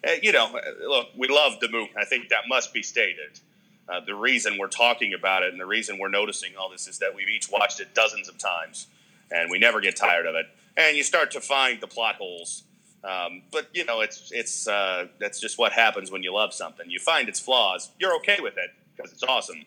Uh, 0.06 0.12
you 0.22 0.32
know, 0.32 0.46
uh, 0.46 0.88
look, 0.88 1.08
we 1.16 1.28
love 1.28 1.60
the 1.60 1.68
movie. 1.70 1.92
I 1.96 2.04
think 2.04 2.30
that 2.30 2.48
must 2.48 2.72
be 2.72 2.82
stated. 2.82 3.40
Uh, 3.88 4.00
the 4.00 4.14
reason 4.14 4.56
we're 4.58 4.66
talking 4.66 5.12
about 5.12 5.42
it 5.42 5.52
and 5.52 5.60
the 5.60 5.66
reason 5.66 5.98
we're 5.98 6.08
noticing 6.08 6.56
all 6.56 6.70
this 6.70 6.88
is 6.88 6.98
that 6.98 7.14
we've 7.14 7.28
each 7.28 7.50
watched 7.50 7.80
it 7.80 7.94
dozens 7.94 8.28
of 8.30 8.38
times, 8.38 8.86
and 9.30 9.50
we 9.50 9.58
never 9.58 9.80
get 9.80 9.94
tired 9.94 10.26
of 10.26 10.34
it. 10.34 10.46
And 10.76 10.96
you 10.96 11.02
start 11.02 11.30
to 11.32 11.40
find 11.40 11.80
the 11.80 11.86
plot 11.86 12.16
holes. 12.16 12.62
Um, 13.04 13.42
but 13.52 13.68
you 13.74 13.84
know, 13.84 14.00
it's 14.00 14.30
it's 14.32 14.66
uh, 14.66 15.08
that's 15.20 15.38
just 15.40 15.58
what 15.58 15.72
happens 15.72 16.10
when 16.10 16.22
you 16.22 16.32
love 16.32 16.54
something. 16.54 16.88
You 16.88 16.98
find 16.98 17.28
its 17.28 17.38
flaws. 17.38 17.90
You're 17.98 18.16
okay 18.16 18.38
with 18.40 18.54
it 18.56 18.70
because 18.96 19.12
it's 19.12 19.22
awesome, 19.22 19.64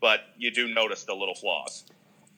but 0.00 0.20
you 0.38 0.50
do 0.50 0.72
notice 0.72 1.04
the 1.04 1.14
little 1.14 1.34
flaws. 1.34 1.84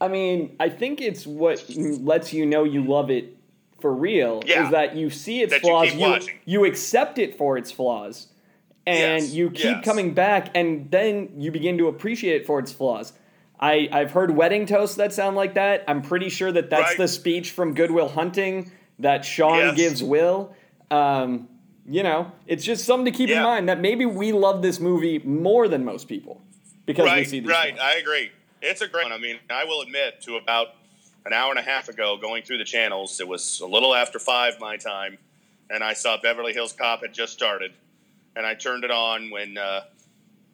I 0.01 0.09
mean, 0.09 0.57
I 0.59 0.69
think 0.71 1.01
it's 1.01 1.27
what 1.27 1.65
lets 1.77 2.33
you 2.33 2.47
know 2.47 2.65
you 2.65 2.83
love 2.85 3.11
it 3.11 3.37
for 3.81 3.95
real 3.95 4.43
Yeah. 4.47 4.65
is 4.65 4.71
that 4.73 4.97
you 4.97 5.09
see 5.11 5.43
its 5.43 5.53
That 5.53 5.63
you 5.63 5.69
flaws, 5.69 6.25
keep 6.25 6.35
you, 6.47 6.63
you 6.63 6.65
accept 6.65 7.19
it 7.19 7.37
for 7.39 7.57
its 7.57 7.71
flaws, 7.71 8.27
and 8.87 9.23
Yes, 9.23 9.33
you 9.33 9.51
keep 9.51 9.65
yes. 9.65 9.85
coming 9.85 10.15
back, 10.15 10.51
and 10.55 10.91
then 10.91 11.35
you 11.39 11.51
begin 11.53 11.79
to 11.79 11.89
appreciate 11.89 12.41
it 12.43 12.47
for 12.47 12.59
its 12.59 12.73
flaws. 12.73 13.13
I, 13.61 13.89
I've 13.93 14.11
heard 14.13 14.35
wedding 14.35 14.65
toasts 14.67 14.97
that 14.97 15.13
sound 15.13 15.37
like 15.37 15.55
that. 15.55 15.85
I'm 15.87 16.01
pretty 16.03 16.31
sure 16.31 16.51
that 16.51 16.71
that's 16.71 16.91
Right. 16.93 16.99
the 16.99 17.09
speech 17.09 17.51
from 17.53 17.75
Good 17.75 17.91
Will 17.91 18.09
Hunting 18.09 18.71
that 19.01 19.25
Sean 19.25 19.59
Yes. 19.59 19.77
gives 19.77 20.03
Will. 20.03 20.55
Um, 20.91 21.49
you 21.87 22.03
know, 22.03 22.31
it's 22.47 22.65
just 22.65 22.85
something 22.85 23.11
to 23.11 23.17
keep 23.17 23.31
in 23.31 23.43
mind 23.43 23.69
that 23.69 23.81
maybe 23.81 24.07
we 24.07 24.33
love 24.33 24.63
this 24.63 24.79
movie 24.79 25.19
more 25.21 25.67
than 25.67 25.85
most 25.85 26.07
people 26.09 26.41
because 26.87 27.05
we 27.05 27.11
right, 27.11 27.27
see 27.29 27.41
these 27.41 27.49
right. 27.49 27.77
flaws. 27.77 27.95
I 27.95 27.99
agree. 27.99 28.31
It's 28.63 28.81
a 28.81 28.89
great 28.89 29.05
one. 29.05 29.13
I 29.13 29.19
mean, 29.19 29.39
I 29.49 29.65
will 29.65 29.81
admit, 29.81 30.21
to 30.23 30.37
about 30.37 30.69
an 31.25 31.33
hour 31.33 31.51
and 31.51 31.59
a 31.59 31.63
half 31.63 31.89
ago, 31.89 32.17
going 32.17 32.43
through 32.43 32.59
the 32.59 32.65
channels, 32.65 33.21
it 33.21 33.27
was 33.27 33.61
a 33.61 33.67
little 33.67 33.95
after 33.95 34.19
five 34.19 34.61
my 34.61 34.77
time, 34.77 35.19
and 35.71 35.83
I 35.83 35.95
saw 35.95 36.19
Beverly 36.21 36.53
Hills 36.53 36.73
Cop 36.73 37.01
had 37.01 37.13
just 37.15 37.33
started, 37.33 37.73
and 38.37 38.47
I 38.47 38.55
turned 38.55 38.85
it 38.85 38.91
on 38.91 39.31
when 39.31 39.57
uh, 39.59 39.83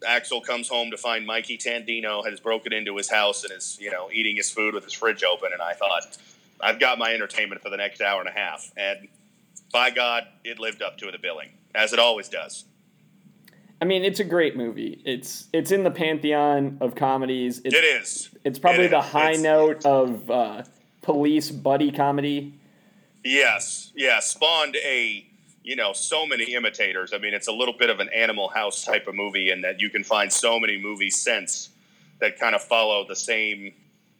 Axel 0.06 0.40
comes 0.40 0.68
home 0.68 0.90
to 0.90 0.96
find 0.96 1.26
Mikey 1.26 1.58
Tandino 1.58 2.24
has 2.28 2.40
broken 2.40 2.72
into 2.72 2.96
his 2.96 3.10
house 3.10 3.44
and 3.44 3.52
is, 3.52 3.76
you 3.80 3.90
know, 3.90 4.08
eating 4.12 4.36
his 4.36 4.50
food 4.50 4.74
with 4.74 4.84
his 4.84 4.92
fridge 4.92 5.24
open, 5.24 5.52
and 5.52 5.60
I 5.60 5.72
thought, 5.72 6.16
I've 6.60 6.80
got 6.80 6.98
my 6.98 7.12
entertainment 7.12 7.62
for 7.62 7.70
the 7.70 7.76
next 7.76 8.00
hour 8.00 8.20
and 8.20 8.28
a 8.28 8.32
half, 8.32 8.72
and 8.76 9.08
by 9.72 9.90
God, 9.90 10.24
it 10.44 10.58
lived 10.58 10.82
up 10.82 10.96
to 10.98 11.10
the 11.10 11.18
billing, 11.18 11.50
as 11.74 11.92
it 11.92 11.98
always 11.98 12.28
does. 12.28 12.64
I 13.80 13.84
mean, 13.84 14.04
it's 14.04 14.20
a 14.20 14.24
great 14.24 14.56
movie. 14.56 15.02
It's 15.04 15.48
it's 15.52 15.70
in 15.70 15.84
the 15.84 15.90
pantheon 15.90 16.78
of 16.80 16.94
comedies. 16.94 17.60
It's, 17.64 17.74
It 17.74 17.84
is. 17.84 18.30
It's 18.44 18.58
probably 18.58 18.86
It 18.86 18.90
the 18.90 19.00
is. 19.00 19.04
high 19.04 19.30
It's- 19.32 19.42
note 19.42 19.84
of 19.84 20.30
uh, 20.30 20.62
police 21.02 21.50
buddy 21.50 21.92
comedy. 21.92 22.54
Yes, 23.24 23.92
yeah, 23.96 24.20
spawned 24.20 24.76
a 24.76 25.26
you 25.62 25.76
know 25.76 25.92
so 25.92 26.24
many 26.26 26.54
imitators. 26.54 27.12
I 27.12 27.18
mean, 27.18 27.34
it's 27.34 27.48
a 27.48 27.52
little 27.52 27.74
bit 27.76 27.90
of 27.90 28.00
an 28.00 28.08
Animal 28.14 28.48
House 28.48 28.84
type 28.84 29.06
of 29.08 29.14
movie 29.14 29.50
in 29.50 29.60
that 29.62 29.80
you 29.80 29.90
can 29.90 30.04
find 30.04 30.32
so 30.32 30.58
many 30.60 30.78
movies 30.78 31.20
since 31.20 31.70
that 32.20 32.38
kind 32.38 32.54
of 32.54 32.62
follow 32.62 33.04
the 33.06 33.16
same 33.16 33.74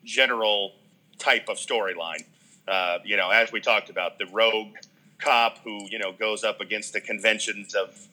general 0.05 0.73
type 1.19 1.49
of 1.49 1.57
storyline. 1.57 2.25
Uh, 2.69 2.99
you 3.05 3.17
know, 3.17 3.31
as 3.31 3.53
we 3.53 3.61
talked 3.61 3.91
about, 3.91 4.19
the 4.19 4.27
rogue 4.27 4.75
cop 5.19 5.59
who 5.65 5.87
you 5.89 5.99
know 5.99 6.13
goes 6.13 6.45
up 6.45 6.61
against 6.61 6.93
the 6.93 7.01
conventions 7.01 7.75
of 7.75 8.09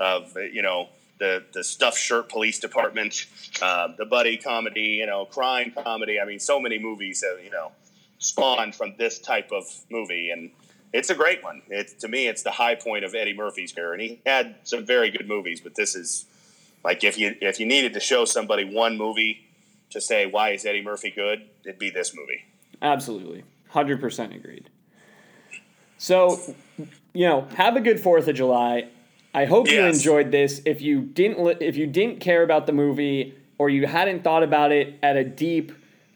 of 0.00 0.36
you 0.36 0.62
know 0.62 0.88
the 1.18 1.44
the 1.52 1.64
stuffed 1.64 1.98
shirt 1.98 2.28
police 2.28 2.58
department, 2.58 3.26
uh, 3.60 3.88
the 3.98 4.06
buddy 4.06 4.36
comedy, 4.36 4.98
you 5.00 5.06
know, 5.06 5.24
crime 5.24 5.72
comedy. 5.72 6.20
I 6.20 6.24
mean, 6.24 6.38
so 6.38 6.60
many 6.60 6.78
movies 6.78 7.24
have 7.28 7.44
you 7.44 7.50
know 7.50 7.72
spawned 8.18 8.74
from 8.74 8.94
this 8.98 9.18
type 9.18 9.50
of 9.52 9.64
movie, 9.90 10.30
and 10.30 10.50
it's 10.92 11.10
a 11.10 11.14
great 11.14 11.42
one. 11.42 11.62
It's 11.68 11.94
to 11.94 12.08
me, 12.08 12.28
it's 12.28 12.42
the 12.42 12.50
high 12.50 12.74
point 12.74 13.04
of 13.04 13.14
Eddie 13.14 13.34
Murphy's 13.34 13.72
career, 13.72 13.92
and 13.92 14.02
he 14.02 14.20
had 14.24 14.56
some 14.62 14.84
very 14.84 15.10
good 15.10 15.28
movies, 15.28 15.60
but 15.60 15.74
this 15.74 15.94
is 15.94 16.26
like 16.84 17.04
if 17.04 17.18
you 17.18 17.34
if 17.40 17.60
you 17.60 17.66
needed 17.66 17.94
to 17.94 18.00
show 18.00 18.24
somebody 18.24 18.64
one 18.64 18.96
movie 18.96 19.47
to 19.90 20.00
say 20.00 20.26
why 20.26 20.50
is 20.50 20.64
Eddie 20.66 20.82
Murphy 20.82 21.10
good, 21.10 21.42
it'd 21.64 21.78
be 21.78 21.90
this 21.90 22.14
movie. 22.14 22.44
Absolutely, 22.82 23.44
hundred 23.68 24.00
percent 24.00 24.34
agreed. 24.34 24.68
So, 25.98 26.38
you 27.12 27.26
know, 27.26 27.42
have 27.56 27.76
a 27.76 27.80
good 27.80 27.98
Fourth 28.00 28.28
of 28.28 28.36
July. 28.36 28.88
I 29.34 29.44
hope 29.44 29.68
you 29.68 29.80
enjoyed 29.84 30.30
this. 30.30 30.62
If 30.64 30.80
you 30.80 31.00
didn't, 31.02 31.40
li- 31.42 31.56
if 31.60 31.76
you 31.76 31.86
didn't 31.86 32.20
care 32.20 32.42
about 32.42 32.66
the 32.66 32.72
movie 32.72 33.34
or 33.58 33.68
you 33.68 33.86
hadn't 33.86 34.22
thought 34.24 34.42
about 34.42 34.72
it 34.72 34.98
at 35.02 35.16
a 35.16 35.24
deep, 35.24 35.72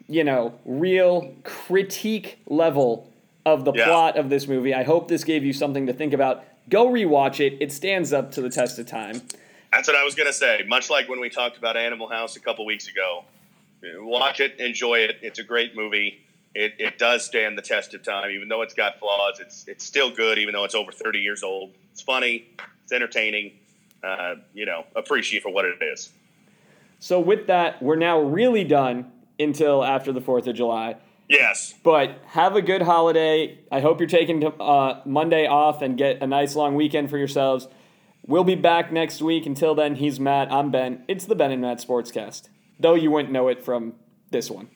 you 0.08 0.24
know, 0.24 0.54
real 0.64 1.35
critique 1.44 2.38
level 2.46 3.11
of 3.44 3.64
the 3.64 3.72
Yeah. 3.72 3.87
plot 3.87 4.16
of 4.16 4.30
this 4.30 4.46
movie, 4.46 4.72
I 4.72 4.85
hope 4.85 5.08
this 5.08 5.24
gave 5.24 5.44
you 5.44 5.52
something 5.52 5.87
to 5.88 5.92
think 5.92 6.12
about. 6.12 6.44
Go 6.68 6.87
rewatch 6.88 7.44
it. 7.44 7.58
It 7.61 7.72
stands 7.72 8.12
up 8.12 8.30
to 8.32 8.40
the 8.40 8.48
test 8.50 8.78
of 8.78 8.87
time. 8.87 9.20
That's 9.72 9.88
what 9.88 9.96
I 9.96 10.04
was 10.04 10.14
gonna 10.14 10.32
say. 10.32 10.62
Much 10.68 10.90
like 10.90 11.08
when 11.08 11.18
we 11.20 11.28
talked 11.28 11.56
about 11.56 11.76
Animal 11.76 12.06
House 12.08 12.37
a 12.37 12.40
couple 12.40 12.64
weeks 12.64 12.88
ago, 12.88 13.24
watch 14.01 14.40
it, 14.40 14.59
enjoy 14.59 15.01
it. 15.01 15.18
It's 15.23 15.38
a 15.38 15.45
great 15.45 15.77
movie. 15.77 16.21
It, 16.55 16.75
it 16.79 16.99
does 16.99 17.25
stand 17.25 17.57
the 17.57 17.62
test 17.62 17.95
of 17.95 18.03
time, 18.03 18.31
even 18.31 18.49
though 18.49 18.62
it's 18.62 18.75
got 18.75 18.99
flaws. 18.99 19.40
It's 19.40 19.66
it's 19.66 19.85
still 19.85 20.11
good, 20.11 20.38
even 20.38 20.53
though 20.53 20.64
it's 20.64 20.75
over 20.75 20.92
thirty 20.92 21.21
years 21.21 21.42
old. 21.42 21.71
It's 21.92 22.03
funny. 22.03 22.47
It's 22.85 22.92
entertaining. 22.92 23.53
Uh, 24.03 24.35
you 24.53 24.66
know, 24.66 24.85
appreciate 24.97 25.42
for 25.42 25.53
what 25.53 25.64
it 25.64 25.81
is. 25.81 26.11
So 26.99 27.21
with 27.21 27.47
that, 27.47 27.83
we're 27.83 27.97
now 27.97 28.21
really 28.21 28.64
done 28.64 29.11
until 29.38 29.83
after 29.83 30.12
the 30.12 30.21
Fourth 30.21 30.47
of 30.47 30.55
July. 30.55 30.97
Yes. 31.29 31.75
But 31.83 32.21
have 32.27 32.57
a 32.57 32.62
good 32.62 32.83
holiday. 32.83 33.59
I 33.71 33.81
hope 33.81 34.01
you're 34.01 34.09
taking 34.09 34.45
uh, 34.45 35.01
Monday 35.05 35.47
off 35.47 35.81
and 35.81 35.97
get 35.97 36.23
a 36.23 36.27
nice 36.27 36.55
long 36.55 36.75
weekend 36.75 37.11
for 37.11 37.16
yourselves. 37.16 37.68
We'll 38.27 38.45
be 38.45 38.55
back 38.55 38.92
next 38.92 39.23
week. 39.23 39.47
Until 39.47 39.75
then, 39.75 39.97
he's 39.97 40.21
Matt. 40.21 40.53
I'm 40.53 40.71
Ben. 40.71 41.05
It's 41.09 41.25
the 41.25 41.35
Ben 41.35 41.51
and 41.51 41.62
Matt 41.62 41.79
Sportscast. 41.79 42.49
Though 42.78 42.94
you 42.94 43.11
wouldn't 43.11 43.32
know 43.32 43.48
it 43.48 43.62
from 43.62 43.94
this 44.30 44.50
one. 44.50 44.68